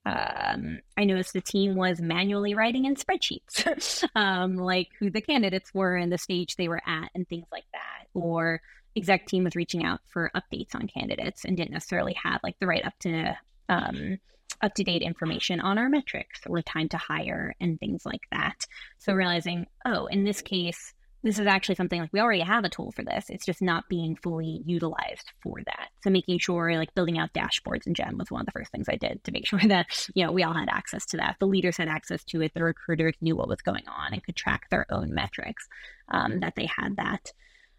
um, 0.06 0.78
I 0.96 1.04
noticed 1.04 1.32
the 1.32 1.40
team 1.40 1.74
was 1.74 2.00
manually 2.00 2.54
writing 2.54 2.84
in 2.84 2.94
spreadsheets, 2.94 4.06
um, 4.14 4.56
like 4.56 4.88
who 4.98 5.10
the 5.10 5.20
candidates 5.20 5.74
were 5.74 5.96
and 5.96 6.12
the 6.12 6.18
stage 6.18 6.56
they 6.56 6.68
were 6.68 6.82
at, 6.86 7.10
and 7.14 7.28
things 7.28 7.46
like 7.50 7.64
that. 7.72 8.06
Or 8.14 8.60
exec 8.96 9.26
team 9.26 9.44
was 9.44 9.56
reaching 9.56 9.84
out 9.84 10.00
for 10.06 10.30
updates 10.36 10.74
on 10.74 10.86
candidates 10.86 11.44
and 11.44 11.56
didn't 11.56 11.72
necessarily 11.72 12.14
have 12.14 12.40
like 12.44 12.56
the 12.60 12.66
right 12.66 12.84
up 12.84 12.94
to 13.00 13.36
um, 13.68 14.18
up 14.60 14.74
to 14.74 14.84
date 14.84 15.02
information 15.02 15.60
on 15.60 15.78
our 15.78 15.88
metrics 15.88 16.40
or 16.46 16.62
time 16.62 16.88
to 16.88 16.96
hire 16.96 17.54
and 17.60 17.80
things 17.80 18.06
like 18.06 18.22
that. 18.30 18.66
So 18.98 19.12
realizing, 19.12 19.66
oh, 19.84 20.06
in 20.06 20.24
this 20.24 20.40
case 20.42 20.94
this 21.24 21.38
is 21.38 21.46
actually 21.46 21.74
something 21.74 22.02
like 22.02 22.12
we 22.12 22.20
already 22.20 22.42
have 22.42 22.64
a 22.64 22.68
tool 22.68 22.92
for 22.92 23.02
this. 23.02 23.30
It's 23.30 23.46
just 23.46 23.62
not 23.62 23.88
being 23.88 24.14
fully 24.14 24.62
utilized 24.66 25.32
for 25.42 25.56
that. 25.64 25.88
So 26.02 26.10
making 26.10 26.38
sure 26.38 26.76
like 26.76 26.94
building 26.94 27.18
out 27.18 27.32
dashboards 27.32 27.86
in 27.86 27.94
Gem 27.94 28.18
was 28.18 28.30
one 28.30 28.42
of 28.42 28.46
the 28.46 28.52
first 28.52 28.70
things 28.70 28.90
I 28.90 28.96
did 28.96 29.24
to 29.24 29.32
make 29.32 29.46
sure 29.48 29.58
that, 29.66 29.86
you 30.14 30.24
know, 30.24 30.32
we 30.32 30.42
all 30.42 30.52
had 30.52 30.68
access 30.68 31.06
to 31.06 31.16
that. 31.16 31.36
The 31.40 31.46
leaders 31.46 31.78
had 31.78 31.88
access 31.88 32.22
to 32.24 32.42
it. 32.42 32.52
The 32.54 32.62
recruiters 32.62 33.14
knew 33.22 33.36
what 33.36 33.48
was 33.48 33.62
going 33.62 33.84
on 33.88 34.12
and 34.12 34.22
could 34.22 34.36
track 34.36 34.68
their 34.70 34.86
own 34.90 35.14
metrics, 35.14 35.66
um, 36.10 36.40
that 36.40 36.56
they 36.56 36.66
had 36.66 36.96
that. 36.96 37.32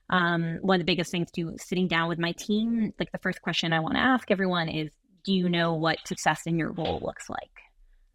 Um, 0.09 0.57
one 0.61 0.81
of 0.81 0.85
the 0.85 0.91
biggest 0.91 1.11
things 1.11 1.29
to 1.31 1.53
sitting 1.57 1.87
down 1.87 2.09
with 2.09 2.17
my 2.17 2.31
team, 2.31 2.93
like 2.99 3.11
the 3.11 3.19
first 3.19 3.43
question 3.43 3.73
I 3.73 3.79
want 3.79 3.93
to 3.93 4.01
ask 4.01 4.31
everyone 4.31 4.69
is, 4.69 4.89
do 5.23 5.33
you 5.33 5.49
know 5.49 5.73
what 5.73 6.07
success 6.07 6.41
in 6.47 6.57
your 6.57 6.71
role 6.71 6.99
looks 7.03 7.29
like? 7.29 7.39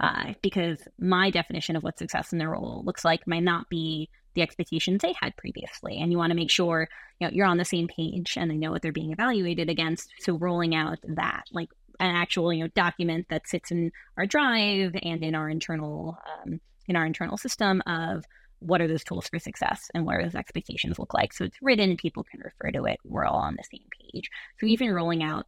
Uh, 0.01 0.33
because 0.43 0.79
my 0.99 1.31
definition 1.31 1.77
of 1.77 1.85
what 1.85 1.99
success 1.99 2.33
in 2.33 2.39
their 2.39 2.51
role 2.51 2.83
looks 2.85 3.05
like 3.05 3.27
might 3.29 3.43
not 3.43 3.69
be 3.69 4.09
the 4.35 4.43
expectations 4.43 5.03
they 5.03 5.15
had 5.21 5.37
previously 5.37 5.99
and 5.99 6.13
you 6.13 6.19
want 6.19 6.31
to 6.31 6.37
make 6.37 6.51
sure 6.51 6.89
you 7.19 7.27
know 7.27 7.33
you're 7.33 7.47
on 7.47 7.57
the 7.57 7.65
same 7.65 7.89
page 7.89 8.35
and 8.37 8.51
they 8.51 8.57
know 8.57 8.71
what 8.71 8.83
they're 8.83 8.93
being 8.93 9.13
evaluated 9.13 9.69
against 9.69 10.13
so 10.21 10.35
rolling 10.35 10.75
out 10.75 10.99
that 11.05 11.45
like 11.53 11.69
an 11.99 12.15
actual 12.15 12.53
you 12.53 12.65
know 12.65 12.71
document 12.75 13.27
that 13.29 13.47
sits 13.47 13.71
in 13.71 13.93
our 14.17 14.27
drive 14.27 14.95
and 15.03 15.23
in 15.23 15.35
our 15.35 15.49
internal 15.49 16.17
um, 16.45 16.61
in 16.89 16.97
our 16.97 17.07
internal 17.07 17.37
system 17.37 17.83
of 17.87 18.25
what 18.61 18.81
are 18.81 18.89
those 18.89 19.05
tools 19.05 19.29
for 19.29 19.39
success 19.39 19.91
and 19.95 20.05
what 20.05 20.17
are 20.17 20.23
those 20.23 20.35
expectations 20.35 20.99
look 20.99 21.15
like. 21.15 21.33
So 21.33 21.45
it's 21.45 21.57
written 21.63 21.97
people 21.97 22.25
can 22.25 22.41
refer 22.41 22.71
to 22.73 22.85
it 22.85 22.99
we're 23.05 23.25
all 23.25 23.39
on 23.39 23.57
the 23.57 23.65
same 23.71 23.87
page. 24.13 24.31
So 24.59 24.67
even 24.67 24.93
rolling 24.93 25.23
out 25.23 25.47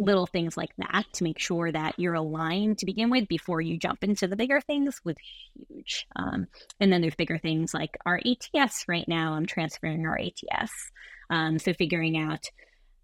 little 0.00 0.26
things 0.26 0.56
like 0.56 0.70
that 0.78 1.04
to 1.12 1.24
make 1.24 1.38
sure 1.38 1.70
that 1.70 1.94
you're 1.98 2.14
aligned 2.14 2.78
to 2.78 2.86
begin 2.86 3.10
with 3.10 3.28
before 3.28 3.60
you 3.60 3.76
jump 3.76 4.02
into 4.02 4.26
the 4.26 4.34
bigger 4.34 4.60
things 4.60 5.00
was 5.04 5.16
huge. 5.54 6.06
Um, 6.16 6.46
and 6.80 6.90
then 6.90 7.02
there's 7.02 7.14
bigger 7.14 7.38
things 7.38 7.74
like 7.74 7.98
our 8.06 8.18
ATS 8.24 8.86
right 8.88 9.06
now. 9.06 9.34
I'm 9.34 9.46
transferring 9.46 10.06
our 10.06 10.18
ATS. 10.18 10.72
Um, 11.28 11.58
so 11.58 11.74
figuring 11.74 12.16
out, 12.16 12.46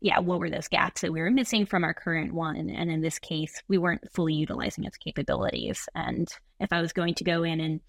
yeah, 0.01 0.21
what 0.21 0.41
were 0.41 0.51
those 0.51 0.69
gaps 0.69 1.03
that 1.03 1.13
we 1.13 1.21
were 1.21 1.31
missing 1.31 1.67
from 1.67 1.85
our 1.85 1.95
current 1.95 2.33
one? 2.33 2.71
And 2.71 2.91
in 2.91 3.03
this 3.03 3.19
case, 3.19 3.63
we 3.69 3.77
weren't 3.77 4.11
fully 4.13 4.35
utilizing 4.35 4.85
its 4.85 4.97
capabilities. 4.97 5.89
And 5.95 6.27
if 6.61 6.73
I 6.73 6.81
was 6.81 6.95
going 6.95 7.15
to 7.15 7.25
go 7.25 7.43
in 7.43 7.61
and 7.61 7.81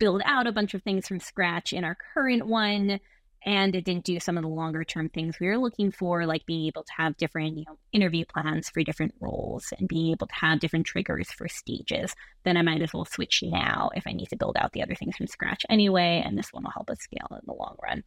build 0.00 0.20
out 0.24 0.48
a 0.48 0.52
bunch 0.52 0.74
of 0.74 0.82
things 0.82 1.06
from 1.06 1.20
scratch 1.20 1.72
in 1.72 1.84
our 1.84 1.96
current 2.12 2.46
one, 2.46 2.98
and 3.44 3.74
it 3.74 3.84
didn't 3.84 4.04
do 4.04 4.18
some 4.20 4.36
of 4.36 4.42
the 4.42 4.48
longer 4.48 4.84
term 4.84 5.08
things 5.08 5.38
we 5.40 5.46
were 5.46 5.58
looking 5.58 5.90
for 5.90 6.26
like 6.26 6.44
being 6.46 6.66
able 6.66 6.82
to 6.82 6.92
have 6.96 7.16
different 7.16 7.56
you 7.56 7.64
know 7.66 7.78
interview 7.92 8.24
plans 8.24 8.68
for 8.68 8.82
different 8.82 9.14
roles 9.20 9.72
and 9.78 9.88
being 9.88 10.10
able 10.10 10.26
to 10.26 10.34
have 10.34 10.60
different 10.60 10.86
triggers 10.86 11.30
for 11.30 11.48
stages 11.48 12.14
then 12.44 12.56
i 12.56 12.62
might 12.62 12.82
as 12.82 12.92
well 12.92 13.04
switch 13.04 13.42
now 13.44 13.90
if 13.94 14.06
i 14.06 14.12
need 14.12 14.28
to 14.28 14.36
build 14.36 14.56
out 14.56 14.72
the 14.72 14.82
other 14.82 14.94
things 14.94 15.16
from 15.16 15.26
scratch 15.26 15.64
anyway 15.68 16.22
and 16.24 16.38
this 16.38 16.52
one 16.52 16.62
will 16.62 16.70
help 16.70 16.90
us 16.90 16.98
scale 17.00 17.26
in 17.30 17.40
the 17.46 17.54
long 17.54 17.76
run. 17.82 18.04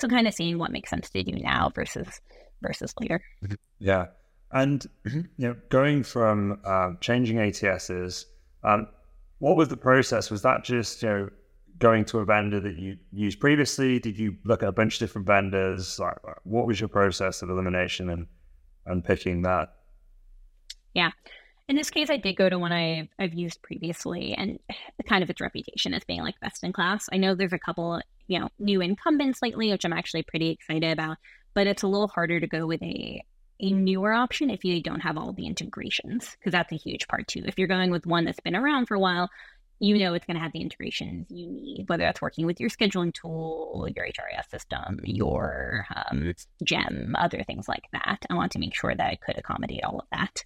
So 0.00 0.08
kind 0.08 0.28
of 0.28 0.34
seeing 0.34 0.58
what 0.58 0.70
makes 0.70 0.90
sense 0.90 1.10
to 1.10 1.22
do 1.22 1.32
now 1.32 1.70
versus 1.74 2.20
versus 2.62 2.94
later. 3.00 3.20
Yeah. 3.78 4.06
And 4.52 4.86
you 5.04 5.24
know 5.36 5.56
going 5.68 6.02
from 6.02 6.60
uh, 6.64 6.92
changing 7.00 7.38
ats's 7.38 8.26
um, 8.64 8.88
what 9.38 9.56
was 9.56 9.68
the 9.68 9.76
process? 9.76 10.30
Was 10.30 10.42
that 10.42 10.64
just 10.64 11.02
you 11.02 11.08
know 11.08 11.28
going 11.78 12.04
to 12.06 12.18
a 12.18 12.24
vendor 12.24 12.60
that 12.60 12.78
you 12.78 12.96
used 13.12 13.40
previously? 13.40 13.98
Did 13.98 14.18
you 14.18 14.36
look 14.44 14.62
at 14.62 14.68
a 14.68 14.72
bunch 14.72 14.94
of 14.94 15.00
different 15.00 15.26
vendors? 15.26 15.98
Like, 15.98 16.16
what 16.44 16.66
was 16.66 16.80
your 16.80 16.88
process 16.88 17.42
of 17.42 17.50
elimination 17.50 18.10
and 18.10 18.26
and 18.86 19.04
picking 19.04 19.42
that? 19.42 19.74
Yeah. 20.94 21.10
In 21.68 21.76
this 21.76 21.90
case, 21.90 22.08
I 22.08 22.16
did 22.16 22.36
go 22.36 22.48
to 22.48 22.58
one 22.58 22.72
I've, 22.72 23.08
I've 23.18 23.34
used 23.34 23.62
previously 23.62 24.34
and 24.34 24.58
kind 25.06 25.22
of 25.22 25.28
its 25.28 25.40
reputation 25.40 25.92
as 25.92 26.02
being 26.04 26.22
like 26.22 26.40
best 26.40 26.64
in 26.64 26.72
class. 26.72 27.06
I 27.12 27.18
know 27.18 27.34
there's 27.34 27.52
a 27.52 27.58
couple, 27.58 28.00
you 28.26 28.40
know, 28.40 28.48
new 28.58 28.80
incumbents 28.80 29.42
lately, 29.42 29.70
which 29.70 29.84
I'm 29.84 29.92
actually 29.92 30.22
pretty 30.22 30.48
excited 30.48 30.90
about, 30.90 31.18
but 31.52 31.66
it's 31.66 31.82
a 31.82 31.86
little 31.86 32.08
harder 32.08 32.40
to 32.40 32.46
go 32.46 32.66
with 32.66 32.82
a 32.82 33.22
a 33.60 33.72
newer 33.72 34.12
option 34.12 34.50
if 34.50 34.64
you 34.64 34.80
don't 34.80 35.00
have 35.00 35.18
all 35.18 35.32
the 35.32 35.46
integrations 35.46 36.36
because 36.38 36.52
that's 36.52 36.72
a 36.72 36.76
huge 36.76 37.08
part 37.08 37.26
too. 37.26 37.42
If 37.44 37.58
you're 37.58 37.66
going 37.66 37.90
with 37.90 38.06
one 38.06 38.24
that's 38.24 38.38
been 38.40 38.54
around 38.54 38.86
for 38.86 38.94
a 38.94 39.00
while, 39.00 39.28
you 39.80 39.98
know 39.98 40.14
it's 40.14 40.26
going 40.26 40.36
to 40.36 40.42
have 40.42 40.52
the 40.52 40.60
integrations 40.60 41.26
you 41.30 41.48
need, 41.48 41.84
whether 41.88 42.04
that's 42.04 42.22
working 42.22 42.46
with 42.46 42.60
your 42.60 42.70
scheduling 42.70 43.12
tool, 43.12 43.86
your 43.94 44.06
HRIS 44.06 44.50
system, 44.50 45.00
your 45.04 45.86
um, 45.94 46.34
Gem, 46.64 47.14
other 47.18 47.42
things 47.44 47.68
like 47.68 47.84
that. 47.92 48.24
I 48.28 48.34
want 48.34 48.52
to 48.52 48.58
make 48.58 48.74
sure 48.74 48.94
that 48.94 49.06
I 49.06 49.16
could 49.16 49.38
accommodate 49.38 49.84
all 49.84 50.00
of 50.00 50.06
that. 50.12 50.44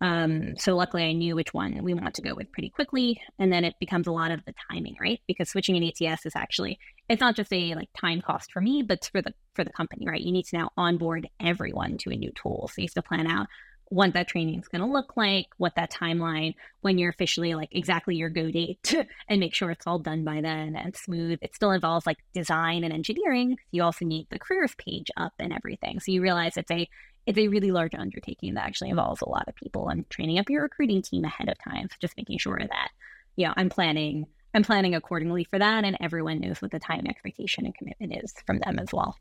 Um, 0.00 0.56
so 0.58 0.74
luckily, 0.74 1.04
I 1.04 1.12
knew 1.12 1.36
which 1.36 1.54
one 1.54 1.84
we 1.84 1.94
want 1.94 2.14
to 2.14 2.22
go 2.22 2.34
with 2.34 2.50
pretty 2.50 2.70
quickly, 2.70 3.20
and 3.38 3.52
then 3.52 3.64
it 3.64 3.74
becomes 3.78 4.08
a 4.08 4.12
lot 4.12 4.32
of 4.32 4.44
the 4.44 4.54
timing, 4.68 4.96
right? 5.00 5.20
Because 5.28 5.48
switching 5.48 5.76
an 5.76 5.84
ATS 5.84 6.26
is 6.26 6.34
actually 6.34 6.78
it's 7.08 7.20
not 7.20 7.36
just 7.36 7.52
a 7.52 7.74
like 7.74 7.88
time 7.96 8.20
cost 8.20 8.52
for 8.52 8.60
me, 8.60 8.82
but 8.82 9.08
for 9.12 9.22
the 9.22 9.32
for 9.54 9.62
the 9.62 9.72
company, 9.72 10.06
right? 10.08 10.20
You 10.20 10.32
need 10.32 10.46
to 10.46 10.58
now 10.58 10.70
onboard 10.76 11.28
everyone 11.40 11.98
to 11.98 12.10
a 12.10 12.16
new 12.16 12.32
tool, 12.34 12.68
so 12.68 12.82
you 12.82 12.86
have 12.86 12.94
to 12.94 13.02
plan 13.02 13.28
out 13.28 13.46
what 13.92 14.14
that 14.14 14.26
training 14.26 14.58
is 14.58 14.68
going 14.68 14.80
to 14.80 14.90
look 14.90 15.18
like, 15.18 15.48
what 15.58 15.74
that 15.76 15.92
timeline, 15.92 16.54
when 16.80 16.96
you're 16.96 17.10
officially 17.10 17.54
like 17.54 17.68
exactly 17.72 18.16
your 18.16 18.30
go 18.30 18.50
date, 18.50 18.94
and 19.28 19.38
make 19.38 19.54
sure 19.54 19.70
it's 19.70 19.86
all 19.86 19.98
done 19.98 20.24
by 20.24 20.40
then 20.40 20.74
and 20.74 20.96
smooth. 20.96 21.38
It 21.42 21.54
still 21.54 21.72
involves 21.72 22.06
like 22.06 22.16
design 22.32 22.84
and 22.84 22.92
engineering. 22.92 23.58
You 23.70 23.82
also 23.82 24.06
need 24.06 24.28
the 24.30 24.38
careers 24.38 24.74
page 24.78 25.10
up 25.18 25.34
and 25.38 25.52
everything. 25.52 26.00
So 26.00 26.10
you 26.10 26.22
realize 26.22 26.56
it's 26.56 26.70
a 26.70 26.88
it's 27.26 27.38
a 27.38 27.48
really 27.48 27.70
large 27.70 27.94
undertaking 27.94 28.54
that 28.54 28.64
actually 28.64 28.90
involves 28.90 29.20
a 29.20 29.28
lot 29.28 29.46
of 29.46 29.54
people 29.54 29.88
and 29.90 30.08
training 30.08 30.38
up 30.38 30.48
your 30.48 30.62
recruiting 30.62 31.02
team 31.02 31.24
ahead 31.24 31.50
of 31.50 31.58
time. 31.58 31.88
So 31.90 31.96
just 32.00 32.16
making 32.16 32.38
sure 32.38 32.58
that, 32.58 32.88
you 33.36 33.46
know, 33.46 33.52
I'm 33.56 33.68
planning 33.68 34.26
I'm 34.54 34.64
planning 34.64 34.94
accordingly 34.94 35.44
for 35.44 35.58
that 35.58 35.84
and 35.84 35.98
everyone 36.00 36.40
knows 36.40 36.62
what 36.62 36.70
the 36.70 36.78
time 36.78 37.06
expectation 37.06 37.66
and 37.66 37.74
commitment 37.74 38.24
is 38.24 38.32
from 38.46 38.58
them 38.58 38.78
as 38.78 38.90
well. 38.90 39.18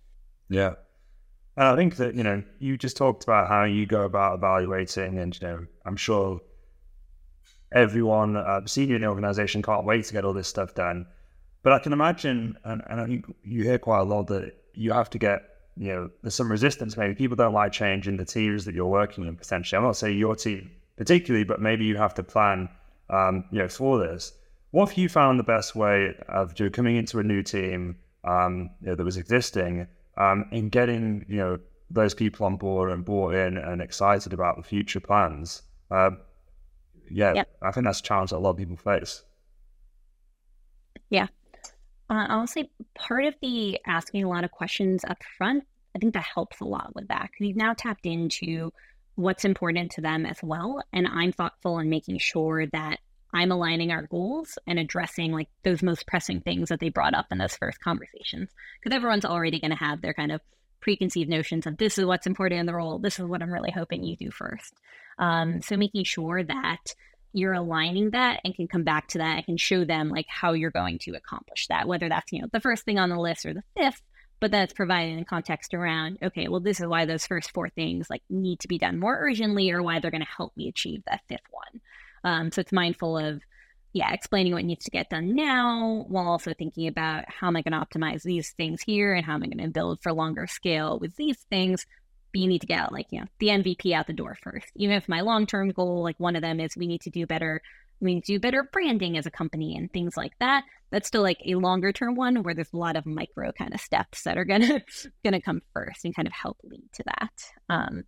Yeah. 0.49 0.75
And 1.57 1.67
I 1.67 1.75
think 1.75 1.97
that, 1.97 2.15
you 2.15 2.23
know, 2.23 2.43
you 2.59 2.77
just 2.77 2.97
talked 2.97 3.23
about 3.23 3.47
how 3.47 3.65
you 3.65 3.85
go 3.85 4.03
about 4.03 4.35
evaluating 4.35 5.19
and, 5.19 5.39
you 5.39 5.47
know, 5.47 5.65
I'm 5.85 5.97
sure 5.97 6.39
everyone 7.73 8.37
uh, 8.37 8.61
senior 8.65 8.95
in 8.95 9.01
the 9.01 9.07
organization 9.07 9.61
can't 9.61 9.85
wait 9.85 10.05
to 10.05 10.13
get 10.13 10.25
all 10.25 10.33
this 10.33 10.47
stuff 10.47 10.73
done. 10.73 11.05
But 11.63 11.73
I 11.73 11.79
can 11.79 11.93
imagine, 11.93 12.57
and, 12.63 12.81
and 12.89 13.01
I 13.01 13.05
think 13.05 13.25
you 13.43 13.63
hear 13.63 13.77
quite 13.77 13.99
a 13.99 14.03
lot 14.03 14.27
that 14.27 14.53
you 14.73 14.91
have 14.93 15.09
to 15.11 15.17
get, 15.17 15.43
you 15.77 15.89
know, 15.89 16.09
there's 16.21 16.35
some 16.35 16.51
resistance. 16.51 16.97
Maybe 16.97 17.15
people 17.15 17.35
don't 17.35 17.53
like 17.53 17.71
change 17.71 18.07
in 18.07 18.17
the 18.17 18.25
teams 18.25 18.65
that 18.65 18.73
you're 18.73 18.87
working 18.87 19.27
in. 19.27 19.35
Potentially, 19.35 19.77
I'm 19.77 19.83
not 19.83 19.97
saying 19.97 20.17
your 20.17 20.35
team 20.35 20.71
particularly, 20.97 21.43
but 21.43 21.61
maybe 21.61 21.85
you 21.85 21.97
have 21.97 22.13
to 22.15 22.23
plan, 22.23 22.69
um, 23.09 23.45
you 23.51 23.59
know, 23.59 23.67
for 23.67 23.99
this. 23.99 24.33
What 24.71 24.89
have 24.89 24.97
you 24.97 25.09
found 25.09 25.39
the 25.39 25.43
best 25.43 25.75
way 25.75 26.15
of 26.29 26.57
you 26.59 26.69
coming 26.69 26.95
into 26.95 27.19
a 27.19 27.23
new 27.23 27.43
team 27.43 27.97
um, 28.23 28.69
you 28.81 28.87
know, 28.87 28.95
that 28.95 29.03
was 29.03 29.17
existing 29.17 29.87
um, 30.17 30.45
and 30.51 30.71
getting, 30.71 31.25
you 31.27 31.37
know, 31.37 31.59
those 31.89 32.13
people 32.13 32.45
on 32.45 32.57
board 32.57 32.91
and 32.91 33.03
bought 33.03 33.33
in 33.33 33.57
and 33.57 33.81
excited 33.81 34.33
about 34.33 34.57
the 34.57 34.63
future 34.63 34.99
plans? 34.99 35.63
Uh, 35.89 36.11
yeah, 37.09 37.33
yep. 37.33 37.49
I 37.61 37.71
think 37.71 37.85
that's 37.85 37.99
a 37.99 38.03
challenge 38.03 38.29
that 38.29 38.37
a 38.37 38.39
lot 38.39 38.51
of 38.51 38.57
people 38.57 38.77
face. 38.77 39.23
Yeah, 41.09 41.27
uh, 42.11 42.27
I'll 42.27 42.47
say 42.47 42.69
part 42.95 43.23
of 43.25 43.35
the 43.41 43.79
asking 43.87 44.23
a 44.23 44.29
lot 44.29 44.43
of 44.43 44.51
questions 44.51 45.03
up 45.05 45.17
front, 45.37 45.63
I 45.95 45.99
think 45.99 46.13
that 46.13 46.23
helps 46.23 46.59
a 46.59 46.65
lot 46.65 46.93
with 46.93 47.07
that 47.07 47.29
because 47.31 47.47
you've 47.47 47.57
now 47.57 47.73
tapped 47.73 48.05
into 48.05 48.71
what's 49.15 49.45
important 49.45 49.91
to 49.91 50.01
them 50.01 50.25
as 50.25 50.37
well. 50.43 50.83
And 50.91 51.07
I'm 51.07 51.31
thoughtful 51.31 51.79
in 51.79 51.89
making 51.89 52.17
sure 52.19 52.65
that 52.67 52.99
I'm 53.33 53.51
aligning 53.51 53.91
our 53.91 54.07
goals 54.07 54.57
and 54.67 54.77
addressing 54.77 55.31
like 55.31 55.47
those 55.63 55.81
most 55.81 56.07
pressing 56.07 56.41
things 56.41 56.69
that 56.69 56.79
they 56.79 56.89
brought 56.89 57.13
up 57.13 57.27
in 57.31 57.37
those 57.37 57.55
first 57.55 57.79
conversations. 57.79 58.49
Because 58.81 58.95
everyone's 58.95 59.25
already 59.25 59.59
going 59.59 59.71
to 59.71 59.77
have 59.77 60.01
their 60.01 60.13
kind 60.13 60.31
of 60.31 60.41
preconceived 60.81 61.29
notions 61.29 61.67
of 61.67 61.77
this 61.77 61.97
is 61.97 62.05
what's 62.05 62.27
important 62.27 62.59
in 62.59 62.65
the 62.65 62.73
role. 62.73 62.99
This 62.99 63.19
is 63.19 63.25
what 63.25 63.41
I'm 63.41 63.51
really 63.51 63.71
hoping 63.71 64.03
you 64.03 64.17
do 64.17 64.31
first. 64.31 64.73
Um, 65.19 65.61
so 65.61 65.77
making 65.77 66.03
sure 66.03 66.43
that 66.43 66.95
you're 67.33 67.53
aligning 67.53 68.09
that 68.09 68.41
and 68.43 68.55
can 68.55 68.67
come 68.67 68.83
back 68.83 69.07
to 69.09 69.19
that 69.19 69.37
and 69.37 69.45
can 69.45 69.57
show 69.57 69.85
them 69.85 70.09
like 70.09 70.25
how 70.27 70.53
you're 70.53 70.71
going 70.71 70.99
to 70.99 71.15
accomplish 71.15 71.67
that, 71.67 71.87
whether 71.87 72.09
that's, 72.09 72.31
you 72.31 72.41
know, 72.41 72.47
the 72.51 72.59
first 72.59 72.83
thing 72.83 72.99
on 72.99 73.09
the 73.09 73.19
list 73.19 73.45
or 73.45 73.53
the 73.53 73.63
fifth, 73.77 74.01
but 74.41 74.51
that's 74.51 74.73
providing 74.73 75.19
a 75.19 75.25
context 75.25 75.73
around, 75.73 76.17
okay, 76.21 76.47
well, 76.47 76.59
this 76.59 76.79
is 76.81 76.87
why 76.87 77.05
those 77.05 77.27
first 77.27 77.51
four 77.51 77.69
things 77.69 78.09
like 78.09 78.23
need 78.29 78.59
to 78.59 78.67
be 78.67 78.77
done 78.77 78.99
more 78.99 79.17
urgently 79.17 79.71
or 79.71 79.81
why 79.81 79.99
they're 79.99 80.11
going 80.11 80.25
to 80.25 80.35
help 80.35 80.57
me 80.57 80.67
achieve 80.67 81.03
that 81.05 81.21
fifth 81.29 81.39
one. 81.51 81.79
Um, 82.23 82.51
so 82.51 82.61
it's 82.61 82.71
mindful 82.71 83.17
of, 83.17 83.41
yeah, 83.93 84.13
explaining 84.13 84.53
what 84.53 84.63
needs 84.63 84.85
to 84.85 84.91
get 84.91 85.09
done 85.09 85.35
now 85.35 86.05
while 86.07 86.27
also 86.27 86.53
thinking 86.53 86.87
about 86.87 87.25
how 87.27 87.47
am 87.47 87.55
I 87.55 87.61
going 87.61 87.73
to 87.73 87.85
optimize 87.85 88.23
these 88.23 88.51
things 88.51 88.81
here 88.81 89.13
and 89.13 89.25
how 89.25 89.33
am 89.33 89.43
I 89.43 89.47
going 89.47 89.65
to 89.65 89.69
build 89.69 89.99
for 90.01 90.13
longer 90.13 90.47
scale 90.47 90.99
with 90.99 91.15
these 91.15 91.37
things 91.49 91.85
but 92.31 92.41
you 92.41 92.47
need 92.47 92.61
to 92.61 92.67
get 92.67 92.91
like 92.91 93.07
you 93.09 93.19
know 93.19 93.27
the 93.39 93.47
MVP 93.47 93.93
out 93.93 94.07
the 94.07 94.13
door 94.13 94.37
first. 94.41 94.67
Even 94.75 94.95
if 94.95 95.09
my 95.09 95.21
long 95.21 95.45
term 95.45 95.69
goal, 95.69 96.03
like 96.03 96.19
one 96.19 96.35
of 96.35 96.41
them 96.41 96.59
is 96.59 96.75
we 96.75 96.87
need 96.87 97.01
to 97.01 97.09
do 97.09 97.25
better, 97.25 97.61
we 97.99 98.15
need 98.15 98.23
to 98.25 98.33
do 98.33 98.39
better 98.39 98.67
branding 98.71 99.17
as 99.17 99.25
a 99.25 99.31
company 99.31 99.75
and 99.77 99.91
things 99.91 100.15
like 100.17 100.33
that. 100.39 100.63
That's 100.91 101.07
still 101.07 101.21
like 101.21 101.39
a 101.45 101.55
longer 101.55 101.91
term 101.91 102.15
one 102.15 102.43
where 102.43 102.53
there's 102.53 102.73
a 102.73 102.77
lot 102.77 102.95
of 102.95 103.05
micro 103.05 103.51
kind 103.51 103.73
of 103.73 103.81
steps 103.81 104.23
that 104.23 104.37
are 104.37 104.45
gonna 104.45 104.81
gonna 105.23 105.41
come 105.41 105.61
first 105.73 106.05
and 106.05 106.15
kind 106.15 106.27
of 106.27 106.33
help 106.33 106.57
lead 106.63 106.89
to 106.93 107.03
that. 107.05 107.43
Um, 107.69 108.03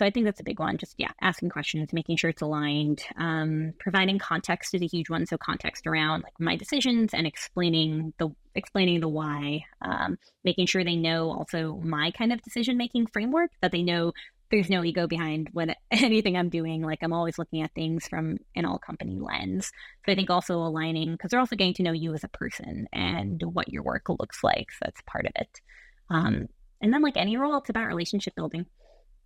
so 0.00 0.06
I 0.06 0.10
think 0.10 0.24
that's 0.24 0.40
a 0.40 0.44
big 0.44 0.58
one. 0.58 0.78
Just 0.78 0.94
yeah, 0.96 1.10
asking 1.20 1.50
questions, 1.50 1.92
making 1.92 2.16
sure 2.16 2.30
it's 2.30 2.40
aligned, 2.40 3.02
um, 3.18 3.74
providing 3.78 4.18
context 4.18 4.74
is 4.74 4.80
a 4.80 4.86
huge 4.86 5.10
one. 5.10 5.26
So 5.26 5.36
context 5.36 5.86
around 5.86 6.22
like 6.22 6.32
my 6.40 6.56
decisions 6.56 7.12
and 7.12 7.26
explaining 7.26 8.14
the 8.16 8.30
explaining 8.54 9.00
the 9.00 9.08
why, 9.08 9.60
um, 9.82 10.16
making 10.42 10.68
sure 10.68 10.84
they 10.84 10.96
know 10.96 11.30
also 11.30 11.78
my 11.84 12.12
kind 12.12 12.32
of 12.32 12.40
decision 12.40 12.78
making 12.78 13.08
framework 13.08 13.50
that 13.60 13.72
they 13.72 13.82
know 13.82 14.14
there's 14.50 14.70
no 14.70 14.82
ego 14.82 15.06
behind 15.06 15.50
what 15.52 15.76
anything 15.90 16.34
I'm 16.34 16.48
doing. 16.48 16.80
Like 16.80 17.00
I'm 17.02 17.12
always 17.12 17.38
looking 17.38 17.60
at 17.60 17.74
things 17.74 18.08
from 18.08 18.38
an 18.56 18.64
all 18.64 18.78
company 18.78 19.18
lens. 19.20 19.70
So 20.06 20.12
I 20.12 20.14
think 20.14 20.30
also 20.30 20.60
aligning 20.60 21.12
because 21.12 21.30
they're 21.30 21.40
also 21.40 21.56
getting 21.56 21.74
to 21.74 21.82
know 21.82 21.92
you 21.92 22.14
as 22.14 22.24
a 22.24 22.28
person 22.28 22.88
and 22.90 23.42
what 23.42 23.68
your 23.68 23.82
work 23.82 24.08
looks 24.08 24.42
like. 24.42 24.72
So 24.72 24.78
that's 24.86 25.02
part 25.02 25.26
of 25.26 25.32
it. 25.36 25.60
Um, 26.08 26.48
and 26.80 26.90
then 26.90 27.02
like 27.02 27.18
any 27.18 27.36
role, 27.36 27.58
it's 27.58 27.68
about 27.68 27.86
relationship 27.86 28.34
building. 28.34 28.64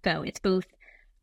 So 0.04 0.22
it's 0.22 0.40
both. 0.40 0.66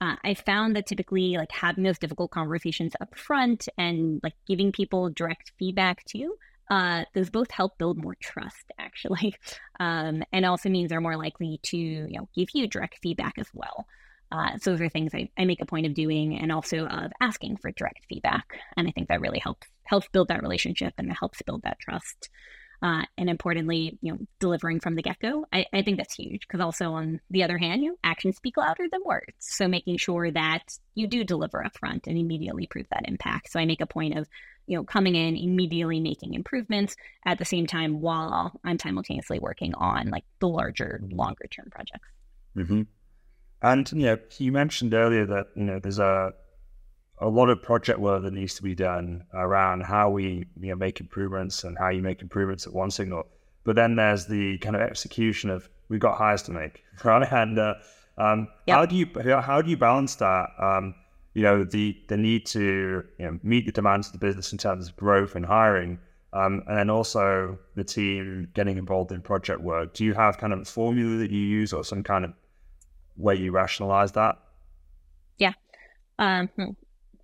Uh, 0.02 0.16
I 0.24 0.34
found 0.34 0.76
that 0.76 0.88
typically, 0.88 1.38
like 1.38 1.52
having 1.52 1.84
those 1.84 2.00
difficult 2.00 2.32
conversations 2.32 2.94
up 3.00 3.16
front 3.16 3.70
and 3.78 4.20
like 4.24 4.34
giving 4.48 4.72
people 4.72 5.10
direct 5.10 5.52
feedback 5.60 6.04
too, 6.06 6.36
uh, 6.72 7.04
those 7.14 7.30
both 7.30 7.52
help 7.52 7.78
build 7.78 8.02
more 8.02 8.16
trust 8.20 8.72
actually, 8.80 9.36
um, 9.80 10.24
and 10.34 10.46
also 10.46 10.70
means 10.70 10.90
they're 10.90 11.02
more 11.02 11.18
likely 11.18 11.60
to 11.64 11.78
you 11.78 12.18
know 12.18 12.28
give 12.36 12.50
you 12.54 12.68
direct 12.68 12.98
feedback 13.02 13.34
as 13.38 13.48
well. 13.54 13.86
Uh, 14.32 14.58
so 14.60 14.72
those 14.72 14.82
are 14.82 14.88
things 14.90 15.14
I, 15.14 15.30
I, 15.38 15.44
make 15.44 15.62
a 15.62 15.66
point 15.66 15.86
of 15.86 15.94
doing, 15.94 16.40
and 16.40 16.52
also 16.52 16.86
of 16.86 17.12
asking 17.20 17.58
for 17.58 17.70
direct 17.72 18.06
feedback. 18.08 18.46
And 18.78 18.88
I 18.88 18.92
think 18.92 19.10
that 19.10 19.22
really 19.22 19.40
helps 19.40 19.68
helps 19.84 20.08
build 20.08 20.30
that 20.30 20.42
relationship 20.42 20.94
and 20.98 21.12
it 21.12 21.18
helps 21.20 21.42
build 21.42 21.64
that 21.64 21.80
trust 21.80 22.30
uh, 22.82 23.04
and 23.18 23.30
importantly, 23.30 23.98
you 24.02 24.12
know, 24.12 24.20
delivering 24.40 24.80
from 24.80 24.96
the 24.96 25.04
get 25.04 25.20
go. 25.20 25.46
I, 25.54 25.66
I, 25.72 25.84
think 25.84 25.98
that's 25.98 26.16
huge 26.16 26.42
because 26.42 26.60
also 26.60 26.94
on 26.94 27.22
the 27.30 27.44
other 27.44 27.58
hand, 27.58 27.84
you 27.84 27.92
know, 27.92 27.96
actions 28.04 28.38
speak 28.38 28.58
louder 28.58 28.86
than 28.92 29.02
words. 29.06 29.34
So 29.40 29.68
making 29.68 29.98
sure 29.98 30.32
that 30.32 30.64
you 30.96 31.08
do 31.08 31.24
deliver 31.24 31.64
upfront 31.64 32.08
and 32.08 32.18
immediately 32.18 32.66
prove 32.66 32.88
that 32.90 33.08
impact. 33.08 33.52
So 33.52 33.60
I 33.60 33.66
make 33.66 33.82
a 33.82 33.86
point 33.86 34.18
of, 34.18 34.28
you 34.66 34.78
know, 34.78 34.84
coming 34.84 35.16
in 35.16 35.38
immediately 35.38 36.00
making 36.00 36.34
improvements 36.34 36.96
at 37.24 37.38
the 37.38 37.46
same 37.46 37.68
time 37.68 38.02
while 38.02 38.60
I'm 38.64 38.80
simultaneously 38.80 39.38
working 39.38 39.76
on 39.76 40.10
like 40.10 40.26
the 40.40 40.48
larger, 40.48 41.02
longer 41.12 41.46
term 41.52 41.68
projects. 41.70 42.08
Mm-hmm. 42.58 42.82
And 43.62 43.94
know, 44.06 44.18
you 44.40 44.52
mentioned 44.52 44.94
earlier 44.96 45.28
that 45.28 45.48
you 45.56 45.64
know 45.64 45.80
there's 45.80 46.00
a 46.00 46.34
a 47.22 47.30
lot 47.30 47.50
of 47.50 47.62
project 47.62 48.00
work 48.00 48.24
that 48.24 48.34
needs 48.34 48.56
to 48.56 48.64
be 48.64 48.74
done 48.74 49.24
around 49.34 49.84
how 49.84 50.10
we 50.10 50.46
you 50.60 50.70
know, 50.70 50.76
make 50.76 51.00
improvements 51.00 51.64
and 51.64 51.78
how 51.78 51.90
you 51.90 52.02
make 52.02 52.22
improvements 52.22 52.66
at 52.66 52.74
OneSignal. 52.74 53.24
But 53.64 53.76
then 53.76 53.96
there's 53.96 54.26
the 54.26 54.58
kind 54.58 54.76
of 54.76 54.82
execution 54.82 55.52
of 55.52 55.70
we've 55.88 56.00
got 56.00 56.18
hires 56.18 56.42
to 56.44 56.52
make, 56.52 56.84
right? 57.04 57.32
And 57.32 57.60
uh, 57.60 57.76
um, 58.18 58.48
yep. 58.66 58.76
how 58.76 58.86
do 58.88 58.96
you 58.96 59.08
how 59.40 59.62
do 59.62 59.70
you 59.70 59.78
balance 59.78 60.16
that? 60.16 60.50
Um, 60.60 60.96
you 61.36 61.44
know, 61.44 61.64
the 61.64 61.96
the 62.08 62.18
need 62.18 62.48
to 62.48 63.04
you 63.20 63.26
know, 63.26 63.40
meet 63.44 63.68
the 63.68 63.72
demands 63.72 64.08
of 64.08 64.14
the 64.14 64.20
business 64.20 64.52
in 64.52 64.58
terms 64.58 64.90
of 64.90 64.96
growth 64.96 65.36
and 65.36 65.46
hiring, 65.46 66.00
um, 66.34 66.64
and 66.68 66.76
then 66.76 66.90
also 66.90 67.60
the 67.76 67.84
team 67.84 68.50
getting 68.56 68.78
involved 68.78 69.12
in 69.12 69.22
project 69.22 69.62
work. 69.62 69.94
Do 69.94 70.04
you 70.04 70.16
have 70.16 70.40
kind 70.40 70.54
of 70.54 70.60
a 70.62 70.66
formula 70.66 71.18
that 71.18 71.30
you 71.30 71.40
use 71.40 71.72
or 71.72 71.84
some 71.84 72.02
kind 72.02 72.26
of 72.26 72.34
way 73.16 73.36
you 73.36 73.52
rationalize 73.52 74.12
that? 74.14 74.40
Yeah. 75.38 75.54
Um, 76.18 76.48
hmm 76.58 76.72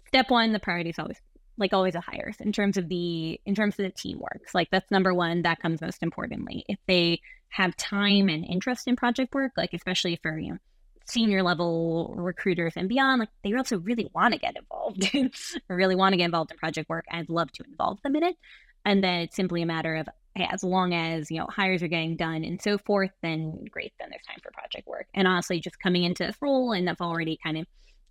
step 0.08 0.30
one, 0.30 0.54
the 0.54 0.60
priority 0.60 0.90
is 0.90 1.00
always 1.00 1.18
like 1.58 1.74
always 1.74 1.96
a 1.96 2.02
hires 2.02 2.38
in 2.40 2.52
terms 2.52 2.78
of 2.78 2.88
the 2.88 3.40
in 3.46 3.56
terms 3.56 3.80
of 3.80 3.86
the 3.86 3.92
teamwork. 3.92 4.42
Like 4.54 4.70
that's 4.72 4.90
number 4.92 5.14
one. 5.14 5.42
That 5.42 5.60
comes 5.60 5.82
most 5.82 6.04
importantly. 6.04 6.64
If 6.68 6.78
they 6.88 7.22
have 7.50 7.76
time 7.78 8.30
and 8.30 8.46
interest 8.46 8.88
in 8.88 8.96
project 8.96 9.34
work, 9.34 9.54
like 9.58 9.74
especially 9.74 10.20
for 10.22 10.38
you 10.38 10.54
know 10.54 10.58
senior 11.06 11.42
level 11.42 12.14
recruiters 12.18 12.74
and 12.76 12.90
beyond, 12.90 13.20
like 13.20 13.30
they 13.44 13.54
also 13.54 13.80
really 13.80 14.10
want 14.14 14.34
to 14.34 14.40
get 14.40 14.56
involved, 14.56 15.10
or 15.70 15.76
really 15.76 15.96
want 15.96 16.14
to 16.14 16.18
get 16.18 16.26
involved 16.26 16.52
in 16.52 16.58
project 16.58 16.90
work. 16.90 17.06
I'd 17.10 17.30
love 17.30 17.52
to 17.54 17.64
involve 17.68 18.02
them 18.04 18.16
in 18.16 18.24
it. 18.24 18.36
And 18.86 19.04
then 19.04 19.22
it's 19.22 19.36
simply 19.36 19.62
a 19.62 19.66
matter 19.66 19.96
of 19.96 20.08
as 20.38 20.64
long 20.64 20.94
as 20.94 21.32
you 21.32 21.40
know 21.40 21.48
hires 21.50 21.82
are 21.82 21.88
getting 21.88 22.16
done 22.16 22.44
and 22.44 22.62
so 22.62 22.78
forth, 22.78 23.12
then 23.24 23.66
great, 23.72 23.94
then 24.00 24.10
there's 24.12 24.26
time 24.26 24.40
for 24.44 24.52
project 24.52 24.88
work. 24.88 25.08
And 25.16 25.28
honestly, 25.28 25.60
just 25.60 25.80
coming 25.80 26.04
into 26.04 26.26
this 26.26 26.38
role 26.42 26.74
and 26.74 26.88
I've 26.90 27.02
already 27.02 27.40
kind 27.44 27.58
of 27.58 27.66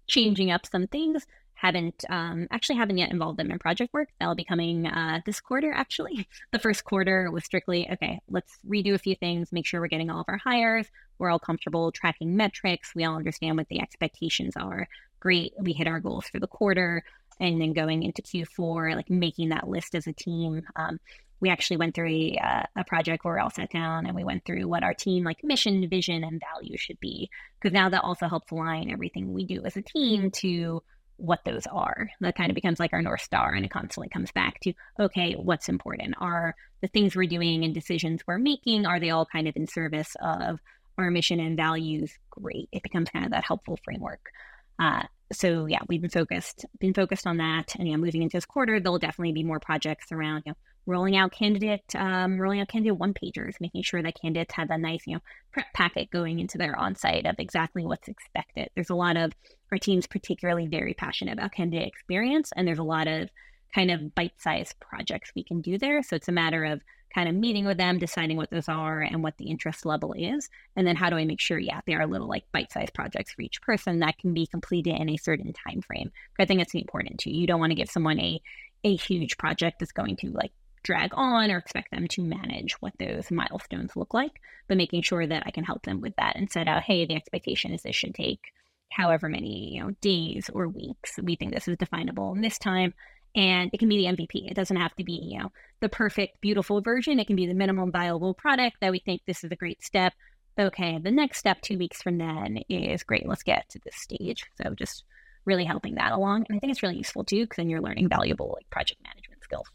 changing 0.08 0.50
up 0.50 0.66
some 0.66 0.86
things 0.86 1.26
haven't 1.56 2.04
um, 2.10 2.46
actually 2.50 2.76
haven't 2.76 2.98
yet 2.98 3.10
involved 3.10 3.38
them 3.38 3.50
in 3.50 3.58
project 3.58 3.92
work. 3.92 4.08
That'll 4.20 4.34
be 4.34 4.44
coming 4.44 4.86
uh, 4.86 5.20
this 5.24 5.40
quarter. 5.40 5.72
Actually, 5.72 6.28
the 6.52 6.58
first 6.58 6.84
quarter 6.84 7.30
was 7.30 7.44
strictly 7.44 7.88
okay. 7.90 8.20
Let's 8.28 8.58
redo 8.68 8.94
a 8.94 8.98
few 8.98 9.16
things, 9.16 9.52
make 9.52 9.66
sure 9.66 9.80
we're 9.80 9.88
getting 9.88 10.10
all 10.10 10.20
of 10.20 10.26
our 10.28 10.36
hires. 10.36 10.86
We're 11.18 11.30
all 11.30 11.38
comfortable 11.38 11.90
tracking 11.92 12.36
metrics. 12.36 12.92
We 12.94 13.04
all 13.04 13.16
understand 13.16 13.56
what 13.56 13.68
the 13.68 13.80
expectations 13.80 14.54
are. 14.56 14.86
Great, 15.18 15.54
we 15.58 15.72
hit 15.72 15.88
our 15.88 15.98
goals 15.98 16.26
for 16.26 16.38
the 16.38 16.46
quarter, 16.46 17.02
and 17.40 17.60
then 17.60 17.72
going 17.72 18.02
into 18.02 18.20
Q4, 18.20 18.94
like 18.94 19.08
making 19.08 19.48
that 19.48 19.66
list 19.66 19.94
as 19.94 20.06
a 20.06 20.12
team. 20.12 20.62
Um, 20.76 21.00
we 21.40 21.48
actually 21.48 21.78
went 21.78 21.94
through 21.94 22.08
a, 22.08 22.38
uh, 22.42 22.62
a 22.76 22.84
project 22.84 23.24
where 23.24 23.34
we 23.34 23.40
all 23.40 23.50
sat 23.50 23.70
down 23.70 24.06
and 24.06 24.14
we 24.14 24.24
went 24.24 24.44
through 24.44 24.66
what 24.68 24.82
our 24.82 24.94
team 24.94 25.24
like 25.24 25.44
mission, 25.44 25.88
vision, 25.88 26.24
and 26.24 26.40
value 26.52 26.76
should 26.76 27.00
be. 27.00 27.30
Because 27.60 27.74
now 27.74 27.88
that 27.88 28.04
also 28.04 28.28
helps 28.28 28.50
align 28.50 28.90
everything 28.90 29.32
we 29.32 29.44
do 29.44 29.64
as 29.64 29.76
a 29.76 29.82
team 29.82 30.30
to 30.32 30.82
what 31.16 31.44
those 31.44 31.66
are. 31.66 32.10
That 32.20 32.36
kind 32.36 32.50
of 32.50 32.54
becomes 32.54 32.78
like 32.78 32.92
our 32.92 33.02
North 33.02 33.22
Star 33.22 33.54
and 33.54 33.64
it 33.64 33.70
constantly 33.70 34.08
comes 34.08 34.30
back 34.32 34.60
to, 34.60 34.72
okay, 35.00 35.34
what's 35.34 35.68
important? 35.68 36.14
Are 36.18 36.54
the 36.80 36.88
things 36.88 37.16
we're 37.16 37.26
doing 37.26 37.64
and 37.64 37.74
decisions 37.74 38.22
we're 38.26 38.38
making, 38.38 38.86
are 38.86 39.00
they 39.00 39.10
all 39.10 39.26
kind 39.26 39.48
of 39.48 39.56
in 39.56 39.66
service 39.66 40.14
of 40.20 40.60
our 40.98 41.10
mission 41.10 41.40
and 41.40 41.56
values, 41.56 42.12
great. 42.30 42.68
It 42.72 42.82
becomes 42.82 43.10
kind 43.10 43.24
of 43.24 43.32
that 43.32 43.44
helpful 43.44 43.78
framework. 43.84 44.30
Uh, 44.78 45.02
so 45.32 45.66
yeah, 45.66 45.80
we've 45.88 46.00
been 46.00 46.10
focused 46.10 46.64
been 46.78 46.94
focused 46.94 47.26
on 47.26 47.38
that, 47.38 47.74
and 47.76 47.88
yeah, 47.88 47.96
moving 47.96 48.22
into 48.22 48.36
this 48.36 48.46
quarter, 48.46 48.78
there'll 48.78 48.98
definitely 48.98 49.32
be 49.32 49.42
more 49.42 49.60
projects 49.60 50.12
around 50.12 50.42
you 50.46 50.52
know 50.52 50.56
rolling 50.86 51.16
out 51.16 51.32
candidate 51.32 51.82
um, 51.94 52.38
rolling 52.38 52.60
out 52.60 52.68
candidate 52.68 52.96
one 52.96 53.14
pagers, 53.14 53.60
making 53.60 53.82
sure 53.82 54.02
that 54.02 54.20
candidates 54.20 54.54
have 54.54 54.70
a 54.70 54.78
nice 54.78 55.06
you 55.06 55.14
know 55.14 55.22
prep 55.52 55.66
packet 55.74 56.10
going 56.10 56.38
into 56.38 56.58
their 56.58 56.74
onsite 56.74 57.28
of 57.28 57.36
exactly 57.38 57.84
what's 57.84 58.08
expected. 58.08 58.70
There's 58.74 58.90
a 58.90 58.94
lot 58.94 59.16
of 59.16 59.32
our 59.72 59.78
teams 59.78 60.06
particularly 60.06 60.66
very 60.66 60.94
passionate 60.94 61.34
about 61.34 61.52
candidate 61.52 61.88
experience, 61.88 62.52
and 62.56 62.66
there's 62.66 62.78
a 62.78 62.84
lot 62.84 63.08
of 63.08 63.30
kind 63.74 63.90
of 63.90 64.14
bite-sized 64.14 64.78
projects 64.80 65.32
we 65.34 65.42
can 65.44 65.60
do 65.60 65.76
there. 65.76 66.02
So 66.02 66.16
it's 66.16 66.28
a 66.28 66.32
matter 66.32 66.64
of 66.64 66.80
kind 67.14 67.28
of 67.28 67.34
meeting 67.34 67.64
with 67.64 67.78
them, 67.78 67.98
deciding 67.98 68.36
what 68.36 68.50
those 68.50 68.68
are 68.68 69.00
and 69.00 69.22
what 69.22 69.36
the 69.38 69.50
interest 69.50 69.86
level 69.86 70.12
is. 70.12 70.48
And 70.76 70.86
then 70.86 70.96
how 70.96 71.10
do 71.10 71.16
I 71.16 71.24
make 71.24 71.40
sure, 71.40 71.58
yeah, 71.58 71.80
they 71.86 71.94
are 71.94 72.06
little 72.06 72.28
like 72.28 72.44
bite-sized 72.52 72.94
projects 72.94 73.32
for 73.32 73.42
each 73.42 73.60
person 73.62 74.00
that 74.00 74.18
can 74.18 74.34
be 74.34 74.46
completed 74.46 75.00
in 75.00 75.08
a 75.08 75.16
certain 75.16 75.52
time 75.52 75.82
frame. 75.82 76.12
I 76.38 76.44
think 76.44 76.60
it's 76.60 76.74
important 76.74 77.18
too. 77.18 77.30
You 77.30 77.46
don't 77.46 77.60
want 77.60 77.70
to 77.70 77.76
give 77.76 77.90
someone 77.90 78.20
a 78.20 78.40
a 78.84 78.94
huge 78.94 79.36
project 79.36 79.80
that's 79.80 79.92
going 79.92 80.16
to 80.16 80.30
like 80.30 80.52
drag 80.86 81.10
on 81.14 81.50
or 81.50 81.58
expect 81.58 81.90
them 81.90 82.06
to 82.06 82.22
manage 82.22 82.74
what 82.74 82.92
those 82.98 83.30
milestones 83.30 83.96
look 83.96 84.14
like, 84.14 84.40
but 84.68 84.76
making 84.76 85.02
sure 85.02 85.26
that 85.26 85.42
I 85.44 85.50
can 85.50 85.64
help 85.64 85.82
them 85.82 86.00
with 86.00 86.14
that 86.16 86.36
and 86.36 86.50
set 86.50 86.68
out, 86.68 86.82
hey, 86.82 87.04
the 87.04 87.16
expectation 87.16 87.72
is 87.72 87.82
this 87.82 87.96
should 87.96 88.14
take 88.14 88.52
however 88.88 89.28
many 89.28 89.74
you 89.74 89.82
know 89.82 89.90
days 90.00 90.48
or 90.54 90.68
weeks. 90.68 91.18
We 91.20 91.34
think 91.34 91.52
this 91.52 91.66
is 91.66 91.76
definable 91.76 92.32
in 92.34 92.40
this 92.40 92.58
time 92.58 92.94
and 93.34 93.70
it 93.72 93.78
can 93.78 93.88
be 93.88 93.98
the 93.98 94.16
MVP. 94.16 94.50
It 94.50 94.54
doesn't 94.54 94.76
have 94.76 94.94
to 94.94 95.04
be, 95.04 95.20
you 95.22 95.40
know, 95.40 95.52
the 95.80 95.88
perfect, 95.88 96.40
beautiful 96.40 96.80
version. 96.80 97.18
It 97.18 97.26
can 97.26 97.36
be 97.36 97.46
the 97.46 97.54
minimum 97.54 97.90
viable 97.90 98.32
product 98.32 98.76
that 98.80 98.92
we 98.92 99.00
think 99.00 99.22
this 99.26 99.44
is 99.44 99.50
a 99.50 99.56
great 99.56 99.82
step. 99.82 100.14
Okay, 100.58 100.98
the 100.98 101.10
next 101.10 101.38
step 101.38 101.60
two 101.60 101.76
weeks 101.76 102.00
from 102.00 102.16
then 102.16 102.60
is 102.70 103.02
great. 103.02 103.28
Let's 103.28 103.42
get 103.42 103.68
to 103.70 103.80
this 103.84 103.96
stage. 103.96 104.46
So 104.62 104.74
just 104.74 105.04
really 105.44 105.64
helping 105.64 105.96
that 105.96 106.12
along. 106.12 106.46
And 106.48 106.56
I 106.56 106.60
think 106.60 106.70
it's 106.70 106.82
really 106.82 106.96
useful 106.96 107.24
too, 107.24 107.44
because 107.44 107.56
then 107.56 107.68
you're 107.68 107.82
learning 107.82 108.08
valuable 108.08 108.54
like 108.56 108.70
project 108.70 109.02
management 109.02 109.42
skills. 109.42 109.66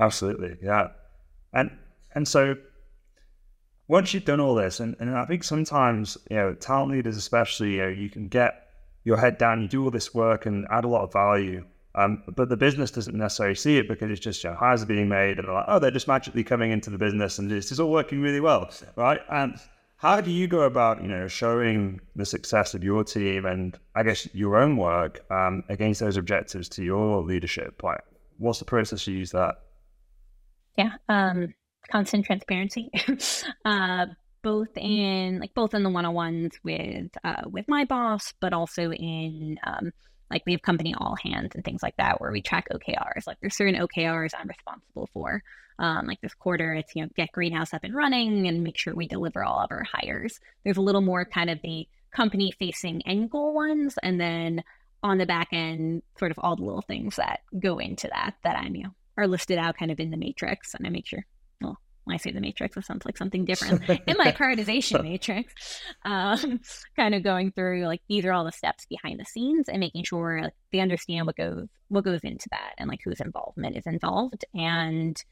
Absolutely. 0.00 0.56
Yeah. 0.62 0.88
And 1.52 1.70
and 2.14 2.26
so 2.26 2.56
once 3.86 4.14
you've 4.14 4.24
done 4.24 4.40
all 4.40 4.54
this, 4.54 4.80
and, 4.80 4.96
and 4.98 5.16
I 5.16 5.26
think 5.26 5.44
sometimes, 5.44 6.16
you 6.30 6.36
know, 6.36 6.54
talent 6.54 6.92
leaders 6.92 7.16
especially, 7.16 7.74
you 7.74 7.82
know, 7.82 7.88
you 7.88 8.08
can 8.08 8.28
get 8.28 8.68
your 9.04 9.18
head 9.18 9.36
down, 9.36 9.60
you 9.60 9.68
do 9.68 9.84
all 9.84 9.90
this 9.90 10.14
work 10.14 10.46
and 10.46 10.66
add 10.70 10.84
a 10.84 10.88
lot 10.88 11.02
of 11.02 11.12
value 11.12 11.64
um, 11.96 12.22
but 12.34 12.48
the 12.48 12.56
business 12.56 12.90
doesn't 12.90 13.16
necessarily 13.16 13.54
see 13.54 13.78
it 13.78 13.86
because 13.86 14.10
it's 14.10 14.20
just 14.20 14.42
you 14.42 14.50
know, 14.50 14.56
hires 14.56 14.82
are 14.82 14.86
being 14.86 15.08
made 15.08 15.38
and 15.38 15.46
they're 15.46 15.54
like, 15.54 15.66
oh, 15.68 15.78
they're 15.78 15.92
just 15.92 16.08
magically 16.08 16.42
coming 16.42 16.72
into 16.72 16.90
the 16.90 16.98
business 16.98 17.38
and 17.38 17.50
this 17.50 17.70
is 17.70 17.78
all 17.78 17.90
working 17.90 18.20
really 18.20 18.40
well, 18.40 18.68
right? 18.96 19.20
And 19.30 19.56
how 19.96 20.20
do 20.20 20.30
you 20.30 20.48
go 20.48 20.62
about 20.62 21.00
you 21.00 21.08
know 21.08 21.28
showing 21.28 22.00
the 22.16 22.26
success 22.26 22.74
of 22.74 22.82
your 22.82 23.04
team 23.04 23.46
and 23.46 23.78
I 23.94 24.02
guess 24.02 24.28
your 24.34 24.56
own 24.56 24.76
work 24.76 25.24
um, 25.30 25.62
against 25.68 26.00
those 26.00 26.16
objectives 26.16 26.68
to 26.70 26.84
your 26.84 27.22
leadership? 27.22 27.82
Like, 27.82 28.00
what's 28.38 28.58
the 28.58 28.64
process 28.64 29.06
you 29.06 29.16
use 29.16 29.30
that? 29.30 29.54
Yeah, 30.76 30.92
um, 31.08 31.54
constant 31.90 32.26
transparency. 32.26 32.90
uh, 33.64 34.06
both 34.42 34.76
in 34.76 35.40
like 35.40 35.54
both 35.54 35.74
in 35.74 35.82
the 35.82 35.90
one-on-ones 35.90 36.52
with 36.62 37.10
uh, 37.24 37.42
with 37.50 37.66
my 37.66 37.84
boss, 37.84 38.34
but 38.40 38.52
also 38.52 38.92
in 38.92 39.58
um, 39.64 39.92
like 40.30 40.42
we 40.46 40.52
have 40.52 40.62
company 40.62 40.94
all 40.96 41.16
hands 41.22 41.52
and 41.54 41.64
things 41.64 41.82
like 41.82 41.96
that 41.96 42.20
where 42.20 42.32
we 42.32 42.42
track 42.42 42.68
OKRs. 42.70 43.26
Like 43.26 43.38
there's 43.40 43.56
certain 43.56 43.80
OKRs 43.80 44.32
I'm 44.38 44.48
responsible 44.48 45.08
for. 45.12 45.42
Um, 45.78 46.06
like 46.06 46.20
this 46.20 46.34
quarter, 46.34 46.74
it's 46.74 46.94
you 46.94 47.02
know 47.02 47.08
get 47.16 47.32
Greenhouse 47.32 47.72
up 47.74 47.84
and 47.84 47.94
running 47.94 48.46
and 48.46 48.62
make 48.62 48.78
sure 48.78 48.94
we 48.94 49.08
deliver 49.08 49.42
all 49.42 49.60
of 49.60 49.72
our 49.72 49.84
hires. 49.90 50.38
There's 50.62 50.76
a 50.76 50.82
little 50.82 51.00
more 51.00 51.24
kind 51.24 51.50
of 51.50 51.60
the 51.62 51.88
company 52.12 52.52
facing 52.58 53.02
end 53.06 53.30
goal 53.30 53.54
ones, 53.54 53.96
and 54.02 54.20
then 54.20 54.62
on 55.02 55.18
the 55.18 55.26
back 55.26 55.48
end, 55.52 56.02
sort 56.18 56.30
of 56.30 56.38
all 56.38 56.56
the 56.56 56.64
little 56.64 56.82
things 56.82 57.16
that 57.16 57.40
go 57.58 57.78
into 57.78 58.08
that 58.08 58.34
that 58.44 58.56
I'm 58.56 58.76
you 58.76 58.84
know 58.84 58.94
are 59.16 59.26
listed 59.26 59.58
out 59.58 59.76
kind 59.76 59.90
of 59.90 60.00
in 60.00 60.10
the 60.10 60.16
matrix, 60.16 60.74
and 60.74 60.86
I 60.86 60.90
make 60.90 61.06
sure 61.06 61.24
well, 61.60 61.78
when 62.04 62.14
I 62.14 62.18
say 62.18 62.32
the 62.32 62.40
matrix, 62.40 62.76
it 62.76 62.84
sounds 62.84 63.04
like 63.04 63.16
something 63.16 63.44
different 63.44 63.88
in 64.06 64.16
my 64.18 64.32
prioritization 64.32 65.02
matrix. 65.02 65.80
Um, 66.04 66.60
kind 66.96 67.14
of 67.14 67.22
going 67.22 67.52
through 67.52 67.86
like 67.86 68.02
these 68.08 68.24
are 68.24 68.32
all 68.32 68.44
the 68.44 68.52
steps 68.52 68.86
behind 68.86 69.18
the 69.18 69.24
scenes 69.24 69.68
and 69.68 69.80
making 69.80 70.04
sure 70.04 70.42
like, 70.42 70.54
they 70.72 70.80
understand 70.80 71.26
what 71.26 71.36
goes 71.36 71.66
what 71.88 72.04
goes 72.04 72.20
into 72.22 72.48
that 72.50 72.74
and 72.78 72.88
like 72.88 73.00
whose 73.04 73.20
involvement 73.20 73.76
is 73.76 73.86
involved. 73.86 74.44
And 74.54 75.22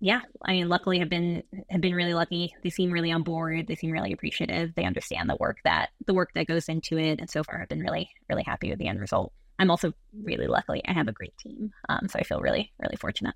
yeah, 0.00 0.20
I 0.44 0.52
mean, 0.52 0.68
luckily 0.68 0.98
have 0.98 1.08
been 1.08 1.42
have 1.70 1.80
been 1.80 1.94
really 1.94 2.14
lucky. 2.14 2.54
They 2.62 2.70
seem 2.70 2.90
really 2.90 3.12
on 3.12 3.22
board. 3.22 3.66
They 3.66 3.74
seem 3.74 3.90
really 3.90 4.12
appreciative. 4.12 4.74
They 4.74 4.84
understand 4.84 5.28
the 5.28 5.36
work 5.36 5.58
that 5.64 5.90
the 6.06 6.14
work 6.14 6.30
that 6.34 6.46
goes 6.46 6.68
into 6.68 6.98
it, 6.98 7.20
and 7.20 7.30
so 7.30 7.42
far 7.44 7.60
I've 7.60 7.68
been 7.68 7.80
really 7.80 8.10
really 8.28 8.42
happy 8.44 8.70
with 8.70 8.78
the 8.78 8.88
end 8.88 9.00
result. 9.00 9.32
I'm 9.58 9.70
also 9.70 9.92
really 10.22 10.46
lucky. 10.46 10.82
I 10.86 10.92
have 10.92 11.08
a 11.08 11.12
great 11.12 11.36
team, 11.38 11.72
um, 11.88 12.08
so 12.08 12.18
I 12.18 12.22
feel 12.22 12.40
really 12.40 12.72
really 12.78 12.96
fortunate. 12.96 13.34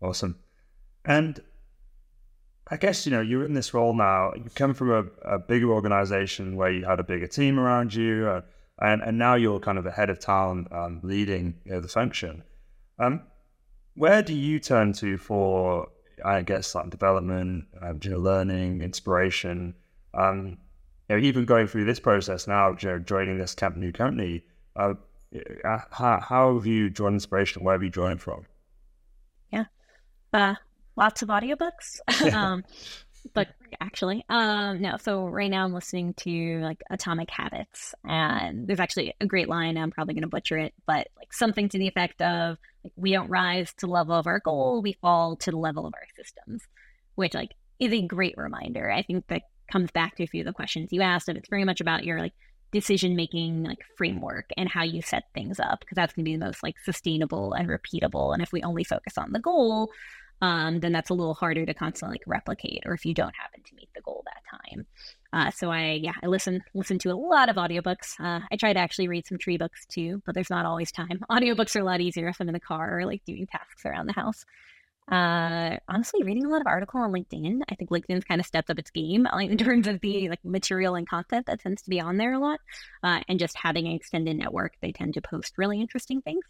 Awesome. 0.00 0.38
And 1.04 1.40
I 2.68 2.76
guess 2.76 3.06
you 3.06 3.12
know 3.12 3.20
you're 3.20 3.44
in 3.44 3.54
this 3.54 3.74
role 3.74 3.94
now. 3.94 4.32
You 4.34 4.44
come 4.54 4.74
from 4.74 4.90
a, 4.90 5.34
a 5.34 5.38
bigger 5.38 5.70
organization 5.70 6.56
where 6.56 6.70
you 6.70 6.84
had 6.84 7.00
a 7.00 7.04
bigger 7.04 7.26
team 7.26 7.58
around 7.58 7.94
you, 7.94 8.26
uh, 8.26 8.40
and 8.80 9.02
and 9.02 9.18
now 9.18 9.34
you're 9.34 9.60
kind 9.60 9.78
of 9.78 9.84
the 9.84 9.90
head 9.90 10.10
of 10.10 10.18
talent, 10.18 10.72
um, 10.72 11.00
leading 11.02 11.60
you 11.64 11.72
know, 11.72 11.80
the 11.80 11.88
function. 11.88 12.42
Um, 12.98 13.22
where 13.94 14.22
do 14.22 14.34
you 14.34 14.58
turn 14.58 14.92
to 14.94 15.16
for, 15.18 15.88
I 16.24 16.42
guess, 16.42 16.74
like 16.74 16.90
development, 16.90 17.66
um, 17.80 18.00
you 18.02 18.10
know, 18.10 18.18
learning, 18.18 18.82
inspiration? 18.82 19.74
Um, 20.14 20.58
you 21.08 21.16
know, 21.16 21.22
even 21.22 21.44
going 21.44 21.66
through 21.66 21.84
this 21.84 22.00
process 22.00 22.46
now, 22.46 22.76
you 22.80 22.88
know, 22.88 22.98
joining 22.98 23.38
this 23.38 23.54
camp, 23.54 23.76
new 23.76 23.92
company. 23.92 24.44
Uh, 24.74 24.94
uh, 25.64 25.78
how, 25.90 26.20
how 26.20 26.54
have 26.54 26.66
you 26.66 26.90
drawn 26.90 27.14
inspiration? 27.14 27.64
Where 27.64 27.74
have 27.74 27.82
you 27.82 27.90
drawn 27.90 28.12
it 28.12 28.20
from? 28.20 28.44
Yeah. 29.52 29.64
Uh, 30.32 30.54
lots 30.96 31.22
of 31.22 31.28
audiobooks. 31.28 32.00
um, 32.32 32.64
but 33.32 33.48
actually, 33.80 34.24
um, 34.28 34.82
no. 34.82 34.96
So 34.98 35.26
right 35.26 35.50
now 35.50 35.64
I'm 35.64 35.72
listening 35.72 36.14
to 36.18 36.60
like 36.60 36.82
Atomic 36.90 37.30
Habits, 37.30 37.94
and 38.04 38.66
there's 38.66 38.80
actually 38.80 39.14
a 39.20 39.26
great 39.26 39.48
line. 39.48 39.78
I'm 39.78 39.90
probably 39.90 40.14
going 40.14 40.22
to 40.22 40.28
butcher 40.28 40.58
it, 40.58 40.74
but 40.86 41.08
like 41.16 41.32
something 41.32 41.68
to 41.70 41.78
the 41.78 41.88
effect 41.88 42.20
of 42.20 42.58
like 42.82 42.92
we 42.96 43.12
don't 43.12 43.30
rise 43.30 43.72
to 43.78 43.86
the 43.86 43.92
level 43.92 44.14
of 44.14 44.26
our 44.26 44.40
goal, 44.40 44.82
we 44.82 44.92
fall 45.00 45.36
to 45.36 45.50
the 45.50 45.56
level 45.56 45.86
of 45.86 45.94
our 45.94 46.06
systems, 46.22 46.62
which 47.14 47.32
like 47.32 47.52
is 47.78 47.92
a 47.92 48.02
great 48.02 48.34
reminder. 48.36 48.90
I 48.90 49.02
think 49.02 49.26
that 49.28 49.42
comes 49.72 49.90
back 49.90 50.16
to 50.16 50.24
a 50.24 50.26
few 50.26 50.42
of 50.42 50.46
the 50.46 50.52
questions 50.52 50.92
you 50.92 51.00
asked, 51.00 51.28
and 51.28 51.38
it's 51.38 51.48
very 51.48 51.64
much 51.64 51.80
about 51.80 52.04
your 52.04 52.20
like 52.20 52.34
decision 52.74 53.16
making 53.16 53.62
like 53.62 53.82
framework 53.96 54.50
and 54.56 54.68
how 54.68 54.82
you 54.82 55.00
set 55.00 55.24
things 55.32 55.58
up 55.58 55.80
because 55.80 55.96
that's 55.96 56.12
going 56.12 56.24
to 56.24 56.30
be 56.30 56.36
the 56.36 56.44
most 56.44 56.62
like 56.62 56.78
sustainable 56.80 57.54
and 57.54 57.68
repeatable 57.68 58.34
and 58.34 58.42
if 58.42 58.52
we 58.52 58.62
only 58.62 58.84
focus 58.84 59.16
on 59.16 59.32
the 59.32 59.38
goal 59.38 59.90
um, 60.42 60.80
then 60.80 60.92
that's 60.92 61.10
a 61.10 61.14
little 61.14 61.34
harder 61.34 61.64
to 61.64 61.74
constantly 61.74 62.16
like, 62.16 62.24
replicate 62.26 62.82
or 62.84 62.92
if 62.92 63.06
you 63.06 63.14
don't 63.14 63.34
happen 63.34 63.62
to 63.62 63.74
meet 63.74 63.88
the 63.94 64.02
goal 64.02 64.24
that 64.26 64.42
time. 64.58 64.86
Uh, 65.32 65.50
so 65.50 65.70
I 65.70 65.98
yeah 66.02 66.12
I 66.22 66.26
listen 66.26 66.60
listen 66.74 66.98
to 67.00 67.10
a 67.10 67.14
lot 67.14 67.48
of 67.48 67.56
audiobooks. 67.56 68.20
Uh, 68.20 68.40
I 68.50 68.56
try 68.56 68.72
to 68.72 68.78
actually 68.78 69.08
read 69.08 69.26
some 69.26 69.38
tree 69.38 69.56
books 69.56 69.86
too, 69.86 70.22
but 70.26 70.34
there's 70.34 70.50
not 70.50 70.66
always 70.66 70.92
time. 70.92 71.20
Audiobooks 71.30 71.74
are 71.76 71.80
a 71.80 71.84
lot 71.84 72.00
easier 72.00 72.28
if 72.28 72.40
I'm 72.40 72.48
in 72.48 72.54
the 72.54 72.60
car 72.60 72.98
or 72.98 73.06
like 73.06 73.24
doing 73.24 73.46
tasks 73.46 73.84
around 73.84 74.06
the 74.06 74.12
house. 74.12 74.44
Uh, 75.10 75.76
honestly, 75.86 76.22
reading 76.22 76.46
a 76.46 76.48
lot 76.48 76.62
of 76.62 76.66
article 76.66 77.00
on 77.00 77.12
LinkedIn. 77.12 77.60
I 77.68 77.74
think 77.74 77.90
LinkedIn's 77.90 78.24
kind 78.24 78.40
of 78.40 78.46
stepped 78.46 78.70
up 78.70 78.78
its 78.78 78.90
game 78.90 79.26
like, 79.32 79.50
in 79.50 79.58
terms 79.58 79.86
of 79.86 80.00
the 80.00 80.28
like 80.28 80.44
material 80.44 80.94
and 80.94 81.08
content 81.08 81.46
that 81.46 81.60
tends 81.60 81.82
to 81.82 81.90
be 81.90 82.00
on 82.00 82.16
there 82.16 82.32
a 82.32 82.38
lot, 82.38 82.60
uh, 83.02 83.20
and 83.28 83.38
just 83.38 83.56
having 83.56 83.86
an 83.86 83.92
extended 83.92 84.36
network. 84.36 84.74
They 84.80 84.92
tend 84.92 85.14
to 85.14 85.20
post 85.20 85.54
really 85.58 85.80
interesting 85.80 86.22
things. 86.22 86.44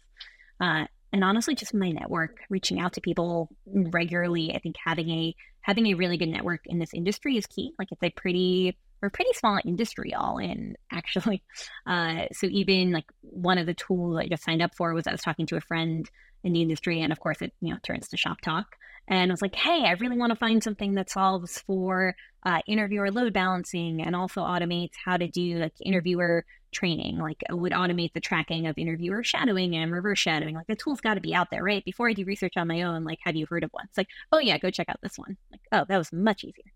Uh, 0.59 0.85
and 1.15 1.23
honestly 1.23 1.55
just 1.55 1.73
my 1.73 1.91
network 1.91 2.39
reaching 2.49 2.79
out 2.79 2.93
to 2.93 3.01
people 3.01 3.49
regularly 3.65 4.53
i 4.53 4.59
think 4.59 4.75
having 4.83 5.09
a 5.09 5.35
having 5.61 5.87
a 5.87 5.93
really 5.93 6.17
good 6.17 6.29
network 6.29 6.61
in 6.65 6.77
this 6.77 6.93
industry 6.93 7.37
is 7.37 7.45
key 7.47 7.71
like 7.79 7.87
it's 7.91 8.03
a 8.03 8.09
pretty 8.11 8.77
or 9.01 9.09
pretty 9.09 9.31
small 9.33 9.57
industry 9.65 10.13
all 10.13 10.37
in 10.37 10.75
actually 10.91 11.41
uh, 11.87 12.25
so 12.33 12.47
even 12.47 12.91
like 12.91 13.05
one 13.21 13.57
of 13.57 13.65
the 13.65 13.73
tools 13.73 14.17
i 14.17 14.27
just 14.27 14.43
signed 14.43 14.61
up 14.61 14.75
for 14.75 14.93
was 14.93 15.07
i 15.07 15.11
was 15.11 15.21
talking 15.21 15.45
to 15.45 15.55
a 15.55 15.61
friend 15.61 16.09
in 16.45 16.53
the 16.53 16.61
industry 16.61 17.01
and 17.01 17.11
of 17.11 17.19
course 17.19 17.41
it 17.41 17.51
you 17.59 17.73
know 17.73 17.79
turns 17.83 18.07
to 18.07 18.15
shop 18.17 18.39
talk 18.39 18.77
and 19.07 19.31
I 19.31 19.33
was 19.33 19.41
like, 19.41 19.55
hey, 19.55 19.83
I 19.85 19.91
really 19.91 20.17
want 20.17 20.31
to 20.31 20.35
find 20.35 20.63
something 20.63 20.95
that 20.95 21.09
solves 21.09 21.59
for 21.59 22.15
uh, 22.43 22.61
interviewer 22.67 23.11
load 23.11 23.33
balancing 23.33 24.01
and 24.01 24.15
also 24.15 24.41
automates 24.41 24.93
how 25.03 25.17
to 25.17 25.27
do 25.27 25.57
like 25.57 25.73
interviewer 25.79 26.45
training, 26.71 27.17
like 27.19 27.41
it 27.47 27.57
would 27.57 27.71
automate 27.71 28.13
the 28.13 28.19
tracking 28.19 28.67
of 28.67 28.77
interviewer 28.77 29.23
shadowing 29.23 29.75
and 29.75 29.91
reverse 29.91 30.19
shadowing. 30.19 30.55
Like 30.55 30.67
the 30.67 30.75
tool's 30.75 31.01
got 31.01 31.13
to 31.15 31.21
be 31.21 31.35
out 31.35 31.49
there, 31.51 31.63
right? 31.63 31.85
Before 31.85 32.09
I 32.09 32.13
do 32.13 32.25
research 32.25 32.53
on 32.57 32.67
my 32.67 32.81
own, 32.81 33.03
like, 33.03 33.19
have 33.23 33.35
you 33.35 33.45
heard 33.47 33.63
of 33.63 33.71
one? 33.71 33.85
It's 33.87 33.97
like, 33.97 34.09
oh 34.31 34.39
yeah, 34.39 34.57
go 34.57 34.69
check 34.69 34.89
out 34.89 34.99
this 35.01 35.17
one. 35.17 35.37
Like, 35.51 35.61
oh, 35.71 35.85
that 35.87 35.97
was 35.97 36.11
much 36.11 36.43
easier. 36.43 36.65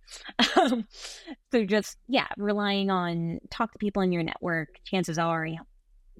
Um, 0.59 0.87
so 1.51 1.63
just 1.63 1.97
yeah, 2.07 2.27
relying 2.37 2.89
on 2.89 3.39
talk 3.49 3.71
to 3.71 3.77
people 3.77 4.01
in 4.01 4.11
your 4.11 4.23
network. 4.23 4.69
Chances 4.83 5.17
are, 5.17 5.45
you 5.45 5.55
know, 5.55 5.65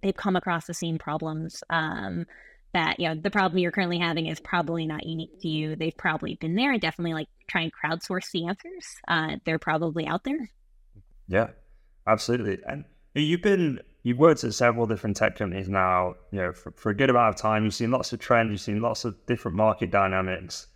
they've 0.02 0.16
come 0.16 0.36
across 0.36 0.66
the 0.66 0.74
same 0.74 0.98
problems. 0.98 1.62
Um, 1.70 2.26
that 2.74 3.00
you 3.00 3.08
know 3.08 3.16
the 3.16 3.32
problem 3.32 3.60
you're 3.60 3.72
currently 3.72 4.00
having 4.00 4.28
is 4.28 4.40
probably 4.40 4.86
not 4.86 5.06
unique 5.06 5.40
to 5.42 5.48
you. 5.48 5.76
They've 5.76 5.96
probably 5.98 6.36
been 6.36 6.56
there. 6.56 6.72
And 6.72 6.82
definitely 6.82 7.14
like 7.14 7.28
try 7.48 7.62
and 7.62 7.72
crowdsource 7.74 8.32
the 8.32 8.48
answers. 8.48 8.86
Uh, 9.08 9.38
they're 9.46 9.60
probably 9.60 10.06
out 10.06 10.24
there. 10.24 10.50
Yeah, 11.28 11.48
absolutely. 12.08 12.60
And 12.68 12.86
you've 13.16 13.42
been 13.42 13.80
you've 14.04 14.20
worked 14.20 14.44
at 14.44 14.54
several 14.54 14.86
different 14.86 15.18
tech 15.18 15.36
companies 15.36 15.70
now. 15.70 16.16
You 16.32 16.40
know, 16.40 16.54
for, 16.54 16.72
for 16.72 16.90
a 16.90 16.96
good 16.96 17.10
amount 17.10 17.36
of 17.36 17.42
time, 17.42 17.64
you've 17.64 17.74
seen 17.74 17.92
lots 17.92 18.14
of 18.14 18.20
trends, 18.20 18.52
you've 18.52 18.62
seen 18.62 18.82
lots 18.82 19.06
of 19.06 19.16
different 19.26 19.58
market 19.58 19.92
dynamics. 19.92 20.68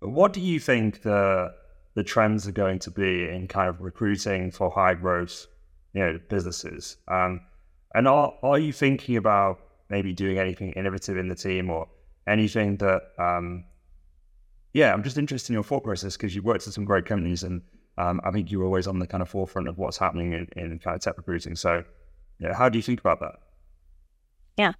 What 0.00 0.32
do 0.32 0.40
you 0.40 0.58
think 0.58 1.02
the 1.02 1.52
the 1.94 2.04
trends 2.04 2.46
are 2.46 2.52
going 2.52 2.78
to 2.80 2.90
be 2.90 3.28
in 3.28 3.48
kind 3.48 3.68
of 3.68 3.80
recruiting 3.80 4.50
for 4.50 4.70
high 4.70 4.94
growth, 4.94 5.46
you 5.92 6.00
know, 6.00 6.20
businesses? 6.28 6.96
Um, 7.08 7.40
and 7.94 8.08
are 8.08 8.34
are 8.42 8.58
you 8.58 8.72
thinking 8.72 9.16
about 9.16 9.60
maybe 9.88 10.12
doing 10.12 10.38
anything 10.38 10.72
innovative 10.72 11.16
in 11.16 11.28
the 11.28 11.34
team 11.34 11.70
or 11.70 11.88
anything 12.26 12.76
that 12.78 13.02
um, 13.18 13.64
yeah, 14.72 14.92
I'm 14.92 15.02
just 15.02 15.16
interested 15.16 15.50
in 15.50 15.54
your 15.54 15.64
thought 15.64 15.84
process 15.84 16.16
because 16.16 16.34
you've 16.34 16.44
worked 16.44 16.66
at 16.66 16.74
some 16.74 16.84
great 16.84 17.06
companies 17.06 17.42
and 17.42 17.62
um, 17.98 18.20
I 18.24 18.30
think 18.30 18.50
you're 18.50 18.64
always 18.64 18.86
on 18.86 18.98
the 18.98 19.06
kind 19.06 19.22
of 19.22 19.28
forefront 19.28 19.68
of 19.68 19.78
what's 19.78 19.96
happening 19.96 20.32
in, 20.32 20.48
in 20.54 20.78
kind 20.78 20.94
of 20.94 21.00
tech 21.00 21.16
recruiting. 21.16 21.56
So, 21.56 21.82
yeah, 22.38 22.52
how 22.52 22.68
do 22.68 22.78
you 22.78 22.82
think 22.82 23.00
about 23.00 23.20
that? 23.20 23.36
Yeah, 24.58 24.72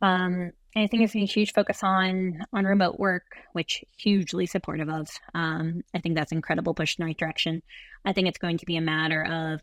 um, 0.00 0.52
I 0.76 0.86
think 0.86 1.02
it's 1.02 1.14
a 1.16 1.24
huge 1.24 1.52
focus 1.52 1.82
on 1.82 2.44
on 2.52 2.64
remote 2.64 3.00
work, 3.00 3.24
which 3.52 3.84
hugely 3.96 4.46
supportive 4.46 4.88
of. 4.88 5.08
Um, 5.34 5.82
I 5.94 5.98
think 5.98 6.14
that's 6.14 6.32
incredible 6.32 6.74
push 6.74 6.96
in 6.96 7.02
the 7.02 7.06
right 7.06 7.18
direction. 7.18 7.62
I 8.04 8.12
think 8.12 8.28
it's 8.28 8.38
going 8.38 8.58
to 8.58 8.66
be 8.66 8.76
a 8.76 8.80
matter 8.80 9.24
of 9.24 9.60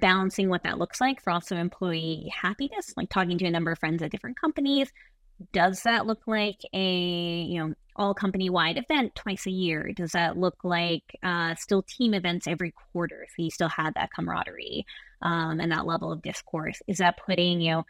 balancing 0.00 0.48
what 0.48 0.62
that 0.64 0.78
looks 0.78 1.00
like 1.00 1.22
for 1.22 1.30
also 1.30 1.56
employee 1.56 2.32
happiness. 2.34 2.94
Like 2.96 3.10
talking 3.10 3.38
to 3.38 3.46
a 3.46 3.50
number 3.50 3.72
of 3.72 3.78
friends 3.78 4.02
at 4.02 4.10
different 4.10 4.40
companies, 4.40 4.92
does 5.52 5.82
that 5.82 6.06
look 6.06 6.22
like 6.26 6.60
a 6.72 7.42
you 7.42 7.60
know 7.60 7.74
all 7.96 8.14
company 8.14 8.48
wide 8.48 8.78
event 8.78 9.14
twice 9.14 9.46
a 9.46 9.50
year? 9.50 9.92
Does 9.94 10.12
that 10.12 10.36
look 10.36 10.56
like 10.62 11.18
uh, 11.22 11.54
still 11.56 11.82
team 11.82 12.14
events 12.14 12.46
every 12.46 12.72
quarter? 12.92 13.26
So 13.28 13.42
you 13.42 13.50
still 13.50 13.68
had 13.68 13.94
that 13.94 14.10
camaraderie 14.12 14.86
um, 15.20 15.60
and 15.60 15.72
that 15.72 15.86
level 15.86 16.12
of 16.12 16.22
discourse. 16.22 16.80
Is 16.86 16.98
that 16.98 17.18
putting 17.24 17.60
you 17.60 17.72
know 17.72 17.86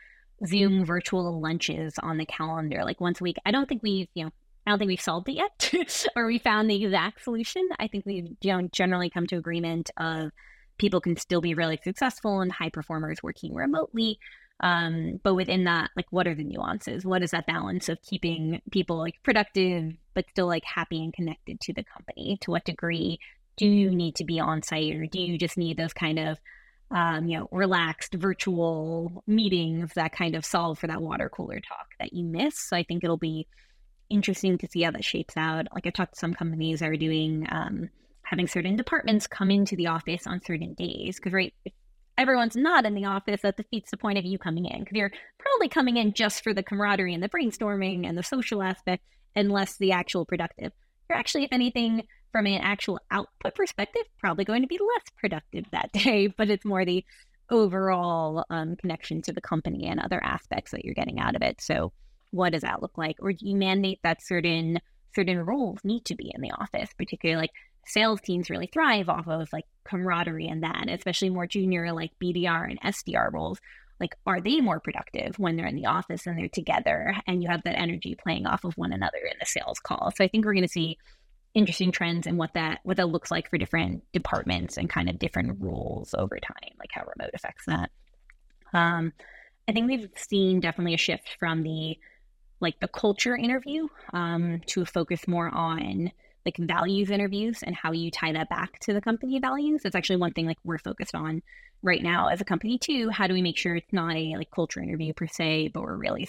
Zoom 0.47 0.85
virtual 0.85 1.41
lunches 1.41 1.95
on 1.99 2.19
the 2.19 2.27
calendar 2.27 2.85
like 2.85 3.01
once 3.01 3.21
a 3.21 3.25
week? 3.25 3.37
I 3.45 3.51
don't 3.51 3.69
think 3.69 3.83
we've 3.83 4.09
you 4.15 4.25
know 4.25 4.31
I 4.67 4.71
don't 4.71 4.79
think 4.79 4.89
we've 4.89 5.01
solved 5.01 5.29
it 5.29 5.33
yet, 5.33 6.09
or 6.17 6.27
we 6.27 6.39
found 6.39 6.71
the 6.71 6.85
exact 6.85 7.25
solution. 7.25 7.69
I 7.79 7.89
think 7.89 8.07
we've 8.07 8.29
you 8.41 8.53
know, 8.53 8.69
generally 8.73 9.11
come 9.11 9.27
to 9.29 9.37
agreement 9.37 9.91
of 9.97 10.31
people 10.83 11.01
can 11.01 11.17
still 11.17 11.41
be 11.41 11.55
really 11.55 11.79
successful 11.83 12.41
and 12.41 12.53
high 12.53 12.69
performers 12.69 13.23
working 13.23 13.55
remotely. 13.55 14.19
Um, 14.61 15.21
but 15.23 15.35
within 15.35 15.65
that, 15.65 15.91
like, 15.97 16.07
what 16.11 16.27
are 16.27 16.35
the 16.35 16.45
nuances? 16.45 17.07
What 17.07 17.23
is 17.23 17.31
that 17.31 17.47
balance 17.47 17.89
of 17.89 18.03
keeping 18.03 18.61
people 18.71 18.99
like 18.99 19.23
productive, 19.23 19.95
but 20.13 20.29
still 20.29 20.47
like 20.49 20.65
happy 20.65 21.03
and 21.03 21.15
connected 21.15 21.61
to 21.61 21.73
the 21.73 21.85
company? 21.85 22.37
To 22.43 22.51
what 22.51 22.65
degree 22.65 23.19
do 23.57 23.67
you 23.67 23.91
need 23.91 24.17
to 24.17 24.25
be 24.25 24.41
on 24.41 24.63
site, 24.63 24.95
or 24.95 25.07
do 25.07 25.21
you 25.21 25.39
just 25.39 25.57
need 25.57 25.77
those 25.77 25.93
kind 25.93 26.19
of 26.19 26.39
um, 26.91 27.27
you 27.27 27.39
know, 27.39 27.49
relaxed 27.51 28.15
virtual 28.15 29.23
meetings 29.27 29.93
that 29.95 30.13
kind 30.13 30.35
of 30.35 30.45
solve 30.45 30.79
for 30.79 30.89
that 30.89 31.01
water 31.01 31.31
cooler 31.31 31.61
talk 31.61 31.87
that 31.99 32.13
you 32.13 32.23
miss. 32.23 32.59
So 32.59 32.77
I 32.77 32.83
think 32.83 33.03
it'll 33.03 33.17
be 33.17 33.47
interesting 34.11 34.59
to 34.59 34.69
see 34.69 34.83
how 34.83 34.91
that 34.91 35.05
shapes 35.05 35.35
out. 35.37 35.69
Like 35.75 35.87
I 35.87 35.91
talked 35.91 36.15
to 36.15 36.21
some 36.21 36.35
companies 36.35 36.81
that 36.81 36.91
are 36.91 36.97
doing 36.97 37.47
um, 37.51 37.89
having 38.25 38.47
certain 38.47 38.77
departments 38.77 39.27
come 39.27 39.51
into 39.51 39.77
the 39.77 39.87
office 39.87 40.27
on 40.27 40.41
certain 40.41 40.75
days 40.75 41.17
because 41.17 41.33
right 41.33 41.55
if 41.65 41.73
everyone's 42.19 42.57
not 42.57 42.85
in 42.85 42.95
the 42.95 43.05
office, 43.05 43.43
that 43.43 43.57
defeats 43.57 43.91
the 43.91 43.97
point 43.97 44.19
of 44.19 44.25
you 44.25 44.39
coming 44.39 44.67
in 44.67 44.81
because 44.81 44.97
you're 44.97 45.13
probably 45.39 45.69
coming 45.69 45.97
in 45.97 46.13
just 46.13 46.43
for 46.43 46.55
the 46.55 46.63
camaraderie 46.63 47.15
and 47.15 47.23
the 47.23 47.29
brainstorming 47.29 48.07
and 48.07 48.17
the 48.17 48.23
social 48.23 48.63
aspect, 48.63 49.03
and 49.35 49.51
less 49.51 49.77
the 49.79 49.93
actual 49.93 50.25
productive. 50.25 50.73
You're 51.09 51.19
actually, 51.19 51.45
if 51.45 51.53
anything, 51.53 52.05
from 52.33 52.47
an 52.47 52.61
actual 52.61 53.01
output 53.11 53.55
perspective, 53.55 54.03
probably 54.19 54.45
going 54.45 54.63
to 54.63 54.69
be 54.69 54.79
less 54.79 55.05
productive 55.19 55.65
that 55.73 55.93
day, 55.93 56.27
but 56.27 56.51
it's 56.51 56.65
more 56.65 56.85
the 56.85 57.05
overall 57.51 58.45
um, 58.51 58.77
connection 58.77 59.21
to 59.23 59.33
the 59.33 59.41
company 59.41 59.87
and 59.87 60.01
other 60.01 60.23
aspects 60.23 60.71
that 60.71 60.85
you're 60.85 60.95
getting 60.95 61.19
out 61.19 61.37
of 61.37 61.43
it. 61.43 61.61
So, 61.61 61.93
what 62.31 62.53
does 62.53 62.63
that 62.63 62.81
look 62.81 62.97
like? 62.97 63.17
Or 63.21 63.33
do 63.33 63.47
you 63.47 63.57
mandate 63.57 64.01
that 64.03 64.23
certain 64.23 64.79
certain 65.15 65.45
roles 65.45 65.79
need 65.85 66.05
to 66.07 66.15
be 66.15 66.33
in 66.35 66.41
the 66.41 66.53
office, 66.53 66.89
particularly 66.97 67.39
like 67.39 67.51
sales 67.87 68.21
teams 68.21 68.51
really 68.51 68.67
thrive 68.67 69.09
off 69.09 69.29
of 69.29 69.49
like 69.53 69.65
camaraderie 69.85 70.49
and 70.49 70.63
that, 70.63 70.89
especially 70.89 71.31
more 71.31 71.47
junior 71.47 71.93
like 71.93 72.13
BDR 72.23 72.71
and 72.71 72.81
SDR 72.81 73.33
roles. 73.33 73.59
Like, 74.01 74.17
are 74.27 74.41
they 74.41 74.61
more 74.61 74.81
productive 74.81 75.39
when 75.39 75.57
they're 75.57 75.67
in 75.67 75.77
the 75.77 75.87
office 75.87 76.27
and 76.27 76.37
they're 76.37 76.49
together 76.49 77.15
and 77.27 77.43
you 77.43 77.49
have 77.49 77.63
that 77.65 77.79
energy 77.79 78.17
playing 78.21 78.47
off 78.47 78.65
of 78.65 78.77
one 78.77 78.93
another 78.93 79.19
in 79.19 79.37
the 79.39 79.47
sales 79.47 79.79
call? 79.79 80.13
So 80.17 80.25
I 80.25 80.29
think 80.29 80.45
we're 80.45 80.55
going 80.55 80.63
to 80.63 80.69
see 80.69 80.99
interesting 81.55 81.93
trends 81.93 82.27
and 82.27 82.39
what 82.39 82.55
that 82.55 82.81
what 82.83 82.97
that 82.97 83.11
looks 83.11 83.31
like 83.31 83.49
for 83.51 83.59
different 83.59 84.03
departments 84.13 84.77
and 84.77 84.89
kind 84.89 85.09
of 85.09 85.19
different 85.19 85.61
roles 85.61 86.15
over 86.19 86.39
time, 86.39 86.73
like 86.79 86.91
how 86.93 87.03
remote 87.03 87.31
affects 87.35 87.67
that. 87.67 87.91
Um, 88.73 89.13
I 89.69 89.73
think 89.73 89.89
we've 89.89 90.09
seen 90.17 90.61
definitely 90.61 90.95
a 90.95 90.99
shift 90.99 91.37
from 91.39 91.63
the 91.63 91.99
like 92.61 92.79
the 92.81 92.89
culture 92.89 93.37
interview 93.37 93.89
um, 94.13 94.61
to 94.67 94.85
focus 94.85 95.27
more 95.27 95.49
on 95.49 96.11
like 96.45 96.57
values 96.57 97.11
interviews 97.11 97.63
and 97.63 97.75
how 97.75 97.93
you 97.93 98.11
tie 98.11 98.33
that 98.33 98.49
back 98.49 98.79
to 98.81 98.93
the 98.93 99.01
company 99.01 99.39
values. 99.39 99.83
It's 99.85 99.97
actually 99.97 100.17
one 100.17 100.33
thing 100.33 100.47
like 100.47 100.59
we're 100.65 100.79
focused 100.79 101.15
on 101.15 101.43
right 101.83 102.03
now 102.03 102.29
as 102.29 102.41
a 102.41 102.45
company 102.45 102.79
too. 102.79 103.11
How 103.11 103.27
do 103.27 103.35
we 103.35 103.43
make 103.43 103.59
sure 103.59 103.77
it's 103.77 103.93
not 103.93 104.17
a 104.17 104.37
like 104.37 104.51
culture 104.51 104.81
interview 104.81 105.13
per 105.13 105.27
se, 105.27 105.69
but 105.69 105.83
we're 105.83 105.97
really 105.97 106.29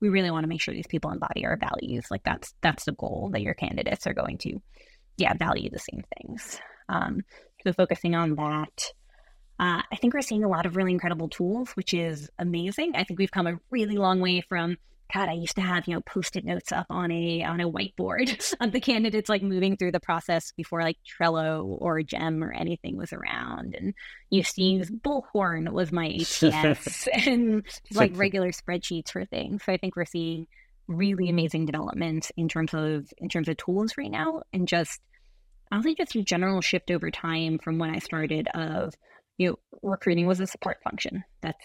we 0.00 0.08
really 0.08 0.30
want 0.30 0.44
to 0.44 0.48
make 0.48 0.60
sure 0.60 0.74
these 0.74 0.86
people 0.86 1.10
embody 1.10 1.44
our 1.44 1.56
values. 1.56 2.06
Like 2.10 2.22
that's 2.24 2.54
that's 2.60 2.84
the 2.84 2.92
goal 2.92 3.30
that 3.32 3.42
your 3.42 3.54
candidates 3.54 4.06
are 4.06 4.14
going 4.14 4.38
to, 4.38 4.60
yeah, 5.16 5.34
value 5.34 5.70
the 5.70 5.78
same 5.78 6.04
things. 6.16 6.58
Um, 6.88 7.22
so 7.62 7.72
focusing 7.72 8.14
on 8.14 8.34
that. 8.36 8.92
Uh, 9.60 9.82
I 9.90 9.96
think 9.96 10.14
we're 10.14 10.22
seeing 10.22 10.44
a 10.44 10.48
lot 10.48 10.66
of 10.66 10.76
really 10.76 10.92
incredible 10.92 11.28
tools, 11.28 11.70
which 11.70 11.92
is 11.92 12.30
amazing. 12.38 12.92
I 12.94 13.02
think 13.02 13.18
we've 13.18 13.32
come 13.32 13.48
a 13.48 13.58
really 13.70 13.96
long 13.96 14.20
way 14.20 14.40
from 14.40 14.76
God, 15.12 15.28
I 15.28 15.32
used 15.32 15.56
to 15.56 15.62
have, 15.62 15.86
you 15.86 15.94
know, 15.94 16.02
post-it 16.02 16.44
notes 16.44 16.70
up 16.70 16.86
on 16.90 17.10
a 17.10 17.42
on 17.42 17.60
a 17.60 17.70
whiteboard 17.70 18.54
of 18.60 18.72
the 18.72 18.80
candidates 18.80 19.28
like 19.28 19.42
moving 19.42 19.76
through 19.76 19.92
the 19.92 20.00
process 20.00 20.52
before 20.56 20.82
like 20.82 20.98
Trello 21.06 21.64
or 21.64 22.02
Gem 22.02 22.44
or 22.44 22.52
anything 22.52 22.96
was 22.96 23.12
around. 23.12 23.74
And 23.74 23.94
used 24.30 24.54
to 24.56 24.62
use 24.62 24.90
Bullhorn 24.90 25.70
was 25.72 25.92
my 25.92 26.08
ATS 26.20 27.08
and 27.26 27.64
like 27.92 28.12
regular 28.16 28.50
spreadsheets 28.50 29.10
for 29.10 29.24
things. 29.24 29.64
So 29.64 29.72
I 29.72 29.78
think 29.78 29.96
we're 29.96 30.04
seeing 30.04 30.46
really 30.88 31.28
amazing 31.28 31.66
developments 31.66 32.32
in 32.36 32.48
terms 32.48 32.74
of 32.74 33.10
in 33.18 33.28
terms 33.28 33.48
of 33.48 33.56
tools 33.58 33.94
right 33.98 34.10
now 34.10 34.42
and 34.54 34.66
just 34.66 35.00
I 35.70 35.76
honestly 35.76 35.94
just 35.94 36.16
a 36.16 36.22
general 36.22 36.62
shift 36.62 36.90
over 36.90 37.10
time 37.10 37.58
from 37.58 37.78
when 37.78 37.90
I 37.90 37.98
started 37.98 38.48
of 38.54 38.94
you 39.36 39.50
know 39.50 39.58
recruiting 39.82 40.26
was 40.26 40.40
a 40.40 40.46
support 40.46 40.78
function. 40.82 41.24
That's 41.42 41.62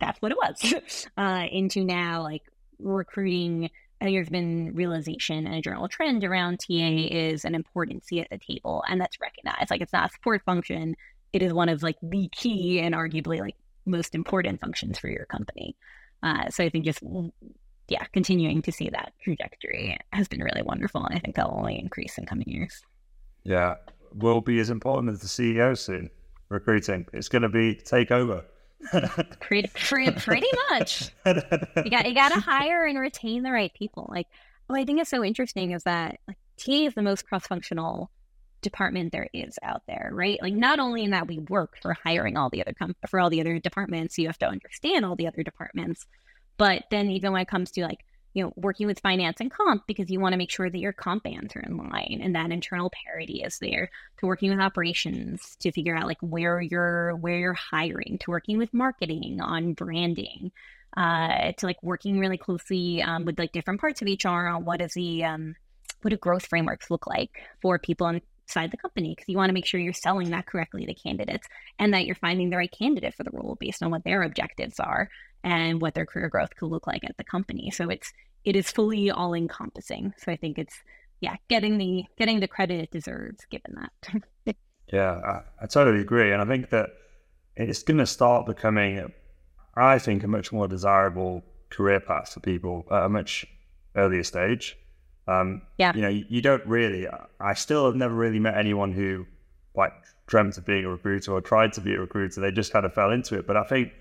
that's 0.00 0.20
what 0.20 0.32
it 0.32 0.38
was 0.38 1.06
uh, 1.16 1.46
into 1.50 1.84
now 1.84 2.22
like 2.22 2.42
recruiting, 2.78 3.70
I 4.00 4.04
think 4.04 4.16
there's 4.16 4.28
been 4.28 4.74
realization 4.74 5.46
and 5.46 5.54
a 5.54 5.60
general 5.60 5.88
trend 5.88 6.24
around 6.24 6.58
TA 6.58 7.08
is 7.10 7.44
an 7.44 7.54
important 7.54 8.04
seat 8.04 8.20
at 8.20 8.30
the 8.30 8.38
table, 8.38 8.84
and 8.88 9.00
that's 9.00 9.20
recognized. 9.20 9.70
Like 9.70 9.80
it's 9.80 9.92
not 9.92 10.10
a 10.10 10.12
support 10.12 10.42
function; 10.44 10.96
it 11.32 11.42
is 11.42 11.52
one 11.52 11.68
of 11.68 11.82
like 11.82 11.96
the 12.02 12.28
key 12.32 12.80
and 12.80 12.94
arguably 12.94 13.40
like 13.40 13.56
most 13.86 14.14
important 14.14 14.60
functions 14.60 14.98
for 14.98 15.08
your 15.08 15.26
company. 15.26 15.76
Uh, 16.22 16.48
so 16.48 16.64
I 16.64 16.70
think 16.70 16.84
just 16.84 17.02
yeah, 17.88 18.04
continuing 18.12 18.62
to 18.62 18.72
see 18.72 18.88
that 18.90 19.12
trajectory 19.22 19.98
has 20.12 20.28
been 20.28 20.42
really 20.42 20.62
wonderful, 20.62 21.04
and 21.04 21.14
I 21.14 21.18
think 21.18 21.36
that'll 21.36 21.56
only 21.56 21.78
increase 21.78 22.18
in 22.18 22.26
coming 22.26 22.48
years. 22.48 22.82
Yeah, 23.44 23.74
will 24.14 24.40
be 24.40 24.58
as 24.58 24.70
important 24.70 25.12
as 25.12 25.20
the 25.20 25.26
CEO 25.26 25.76
soon. 25.76 26.10
Recruiting, 26.48 27.06
it's 27.12 27.28
going 27.28 27.42
to 27.42 27.48
be 27.48 27.74
take 27.74 28.10
over 28.10 28.44
pretty, 29.40 29.68
pretty, 29.74 30.12
pretty 30.12 30.46
much. 30.70 31.10
You 31.26 31.90
got 31.90 32.06
you 32.08 32.14
got 32.14 32.32
to 32.32 32.40
hire 32.40 32.84
and 32.86 32.98
retain 32.98 33.42
the 33.42 33.52
right 33.52 33.72
people. 33.74 34.08
Like, 34.10 34.26
what 34.66 34.78
I 34.78 34.84
think 34.84 35.00
is 35.00 35.08
so 35.08 35.24
interesting 35.24 35.72
is 35.72 35.84
that 35.84 36.18
like 36.26 36.38
TA 36.56 36.86
is 36.86 36.94
the 36.94 37.02
most 37.02 37.26
cross 37.26 37.46
functional 37.46 38.10
department 38.62 39.12
there 39.12 39.28
is 39.32 39.58
out 39.62 39.82
there, 39.86 40.10
right? 40.12 40.38
Like, 40.40 40.54
not 40.54 40.78
only 40.78 41.04
in 41.04 41.10
that 41.10 41.28
we 41.28 41.38
work 41.38 41.76
for 41.82 41.94
hiring 42.04 42.36
all 42.36 42.50
the 42.50 42.62
other 42.62 42.74
com- 42.78 42.96
for 43.08 43.20
all 43.20 43.30
the 43.30 43.40
other 43.40 43.58
departments, 43.58 44.18
you 44.18 44.26
have 44.26 44.38
to 44.38 44.48
understand 44.48 45.04
all 45.04 45.16
the 45.16 45.26
other 45.26 45.42
departments, 45.42 46.06
but 46.56 46.84
then 46.90 47.10
even 47.10 47.32
when 47.32 47.42
it 47.42 47.48
comes 47.48 47.70
to 47.72 47.82
like 47.82 48.04
you 48.34 48.42
know, 48.42 48.52
working 48.56 48.86
with 48.86 49.00
finance 49.00 49.40
and 49.40 49.50
comp 49.50 49.86
because 49.86 50.10
you 50.10 50.20
want 50.20 50.32
to 50.32 50.36
make 50.36 50.50
sure 50.50 50.68
that 50.68 50.78
your 50.78 50.92
comp 50.92 51.22
bands 51.22 51.54
are 51.54 51.60
in 51.60 51.76
line 51.76 52.20
and 52.20 52.34
that 52.34 52.50
internal 52.50 52.90
parity 53.06 53.42
is 53.42 53.58
there. 53.60 53.90
To 54.18 54.26
working 54.26 54.50
with 54.50 54.60
operations 54.60 55.56
to 55.60 55.72
figure 55.72 55.96
out 55.96 56.06
like 56.06 56.20
where 56.20 56.60
you're 56.60 57.14
where 57.16 57.38
you're 57.38 57.54
hiring. 57.54 58.18
To 58.20 58.30
working 58.30 58.58
with 58.58 58.74
marketing 58.74 59.40
on 59.40 59.72
branding. 59.72 60.50
Uh, 60.96 61.50
to 61.58 61.66
like 61.66 61.82
working 61.82 62.20
really 62.20 62.38
closely 62.38 63.02
um, 63.02 63.24
with 63.24 63.36
like 63.36 63.50
different 63.50 63.80
parts 63.80 64.00
of 64.00 64.06
HR 64.06 64.46
on 64.46 64.64
what 64.64 64.80
is 64.80 64.92
the 64.94 65.24
um, 65.24 65.56
what 66.02 66.10
do 66.10 66.16
growth 66.16 66.46
frameworks 66.46 66.88
look 66.88 67.06
like 67.06 67.42
for 67.60 67.78
people 67.78 68.20
inside 68.46 68.70
the 68.70 68.76
company 68.76 69.10
because 69.10 69.28
you 69.28 69.36
want 69.36 69.48
to 69.48 69.54
make 69.54 69.66
sure 69.66 69.80
you're 69.80 69.92
selling 69.92 70.30
that 70.30 70.46
correctly 70.46 70.86
to 70.86 70.94
candidates 70.94 71.46
and 71.78 71.92
that 71.92 72.06
you're 72.06 72.14
finding 72.14 72.50
the 72.50 72.56
right 72.56 72.72
candidate 72.76 73.14
for 73.14 73.24
the 73.24 73.30
role 73.32 73.56
based 73.60 73.82
on 73.82 73.90
what 73.90 74.04
their 74.04 74.22
objectives 74.22 74.78
are 74.80 75.08
and 75.42 75.80
what 75.80 75.94
their 75.94 76.06
career 76.06 76.28
growth 76.28 76.54
could 76.56 76.70
look 76.70 76.86
like 76.86 77.04
at 77.04 77.16
the 77.16 77.24
company. 77.24 77.70
So 77.70 77.88
it's 77.88 78.12
it 78.44 78.56
is 78.56 78.70
fully 78.70 79.10
all 79.10 79.34
encompassing. 79.34 80.12
So 80.18 80.30
I 80.30 80.36
think 80.36 80.58
it's 80.58 80.74
yeah, 81.20 81.36
getting 81.48 81.78
the 81.78 82.04
getting 82.18 82.40
the 82.40 82.48
credit 82.48 82.80
it 82.80 82.90
deserves 82.90 83.44
given 83.50 83.76
that. 83.76 84.54
Yeah, 84.92 85.20
I, 85.24 85.64
I 85.64 85.66
totally 85.66 86.00
agree. 86.00 86.32
And 86.32 86.42
I 86.42 86.44
think 86.44 86.70
that 86.70 86.90
it's 87.56 87.82
going 87.82 87.98
to 87.98 88.06
start 88.06 88.46
becoming, 88.46 89.12
I 89.74 89.98
think, 89.98 90.22
a 90.22 90.28
much 90.28 90.52
more 90.52 90.68
desirable 90.68 91.42
career 91.70 92.00
path 92.00 92.32
for 92.32 92.40
people 92.40 92.84
at 92.90 93.04
a 93.04 93.08
much 93.08 93.46
earlier 93.96 94.22
stage. 94.22 94.76
Um, 95.26 95.62
yeah. 95.78 95.92
You 95.94 96.02
know, 96.02 96.08
you, 96.08 96.24
you 96.28 96.42
don't 96.42 96.64
really, 96.66 97.06
I 97.40 97.54
still 97.54 97.86
have 97.86 97.96
never 97.96 98.14
really 98.14 98.38
met 98.38 98.56
anyone 98.56 98.92
who 98.92 99.26
like 99.74 99.92
dreamt 100.26 100.56
of 100.58 100.64
being 100.64 100.84
a 100.84 100.88
recruiter 100.88 101.32
or 101.32 101.40
tried 101.40 101.72
to 101.74 101.80
be 101.80 101.94
a 101.94 102.00
recruiter. 102.00 102.40
They 102.40 102.50
just 102.50 102.72
kind 102.72 102.86
of 102.86 102.94
fell 102.94 103.10
into 103.10 103.38
it. 103.38 103.46
But 103.46 103.56
I 103.56 103.64
think 103.64 103.92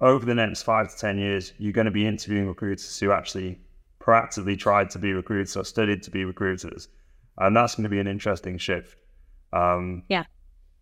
over 0.00 0.24
the 0.24 0.34
next 0.34 0.62
five 0.62 0.90
to 0.90 0.96
10 0.96 1.18
years, 1.18 1.52
you're 1.58 1.72
going 1.72 1.86
to 1.86 1.90
be 1.90 2.06
interviewing 2.06 2.48
recruiters 2.48 2.98
who 2.98 3.12
actually 3.12 3.58
proactively 4.00 4.58
tried 4.58 4.90
to 4.90 4.98
be 4.98 5.12
recruiters 5.12 5.56
or 5.56 5.64
studied 5.64 6.02
to 6.04 6.10
be 6.10 6.24
recruiters. 6.24 6.88
And 7.38 7.56
that's 7.56 7.74
going 7.74 7.84
to 7.84 7.90
be 7.90 8.00
an 8.00 8.06
interesting 8.06 8.58
shift. 8.58 8.96
Um, 9.52 10.02
yeah. 10.08 10.24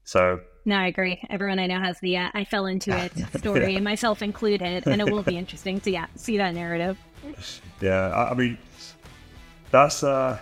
So. 0.05 0.41
No, 0.65 0.77
I 0.77 0.87
agree. 0.87 1.21
Everyone 1.31 1.59
I 1.59 1.67
know 1.67 1.81
has 1.81 1.99
the 2.01 2.17
uh, 2.17 2.29
I 2.35 2.45
fell 2.45 2.67
into 2.67 2.97
it 2.97 3.13
story, 3.39 3.75
yeah. 3.75 3.81
myself 3.81 4.23
included. 4.23 4.87
And 4.87 5.01
it 5.01 5.11
will 5.11 5.23
be 5.23 5.37
interesting 5.37 5.81
to 5.81 5.91
yeah, 5.91 6.07
see 6.15 6.39
that 6.39 6.55
narrative. 6.55 6.99
Yeah. 7.81 8.09
I, 8.09 8.31
I 8.31 8.35
mean, 8.35 8.59
that's. 9.71 10.03
Uh, 10.03 10.39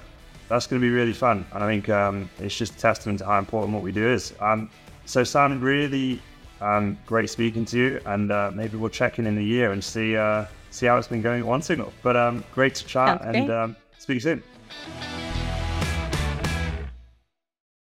that's 0.49 0.67
going 0.67 0.81
to 0.81 0.87
be 0.87 0.93
really 0.93 1.13
fun. 1.13 1.47
And 1.53 1.65
I 1.65 1.67
think 1.67 1.89
um, 1.89 2.31
it's 2.39 2.57
just 2.57 2.75
a 2.75 2.79
testament 2.79 3.19
to 3.21 3.27
how 3.27 3.39
important 3.39 3.75
what 3.75 3.83
we 3.83 3.93
do 3.93 4.07
is. 4.07 4.33
Um, 4.41 4.71
so, 5.05 5.25
Sam, 5.25 5.61
really 5.61 6.21
um, 6.61 6.99
great 7.07 7.31
speaking 7.31 7.65
to 7.67 7.79
you, 7.79 8.01
and 8.07 8.31
uh, 8.33 8.51
maybe 8.55 8.77
we'll 8.77 8.91
check 8.91 9.19
in 9.19 9.27
in 9.27 9.37
the 9.37 9.45
year 9.45 9.73
and 9.73 9.83
see 9.83 10.17
uh, 10.17 10.47
see 10.71 10.87
how 10.87 10.97
it's 10.99 11.09
been 11.09 11.23
going 11.23 11.41
at 11.41 11.47
OneSignal. 11.47 11.93
But 12.03 12.17
um, 12.17 12.45
great 12.53 12.75
to 12.77 12.85
chat, 12.87 13.23
and 13.23 13.51
um, 13.51 13.77
speak 13.99 14.21
soon. 14.21 14.43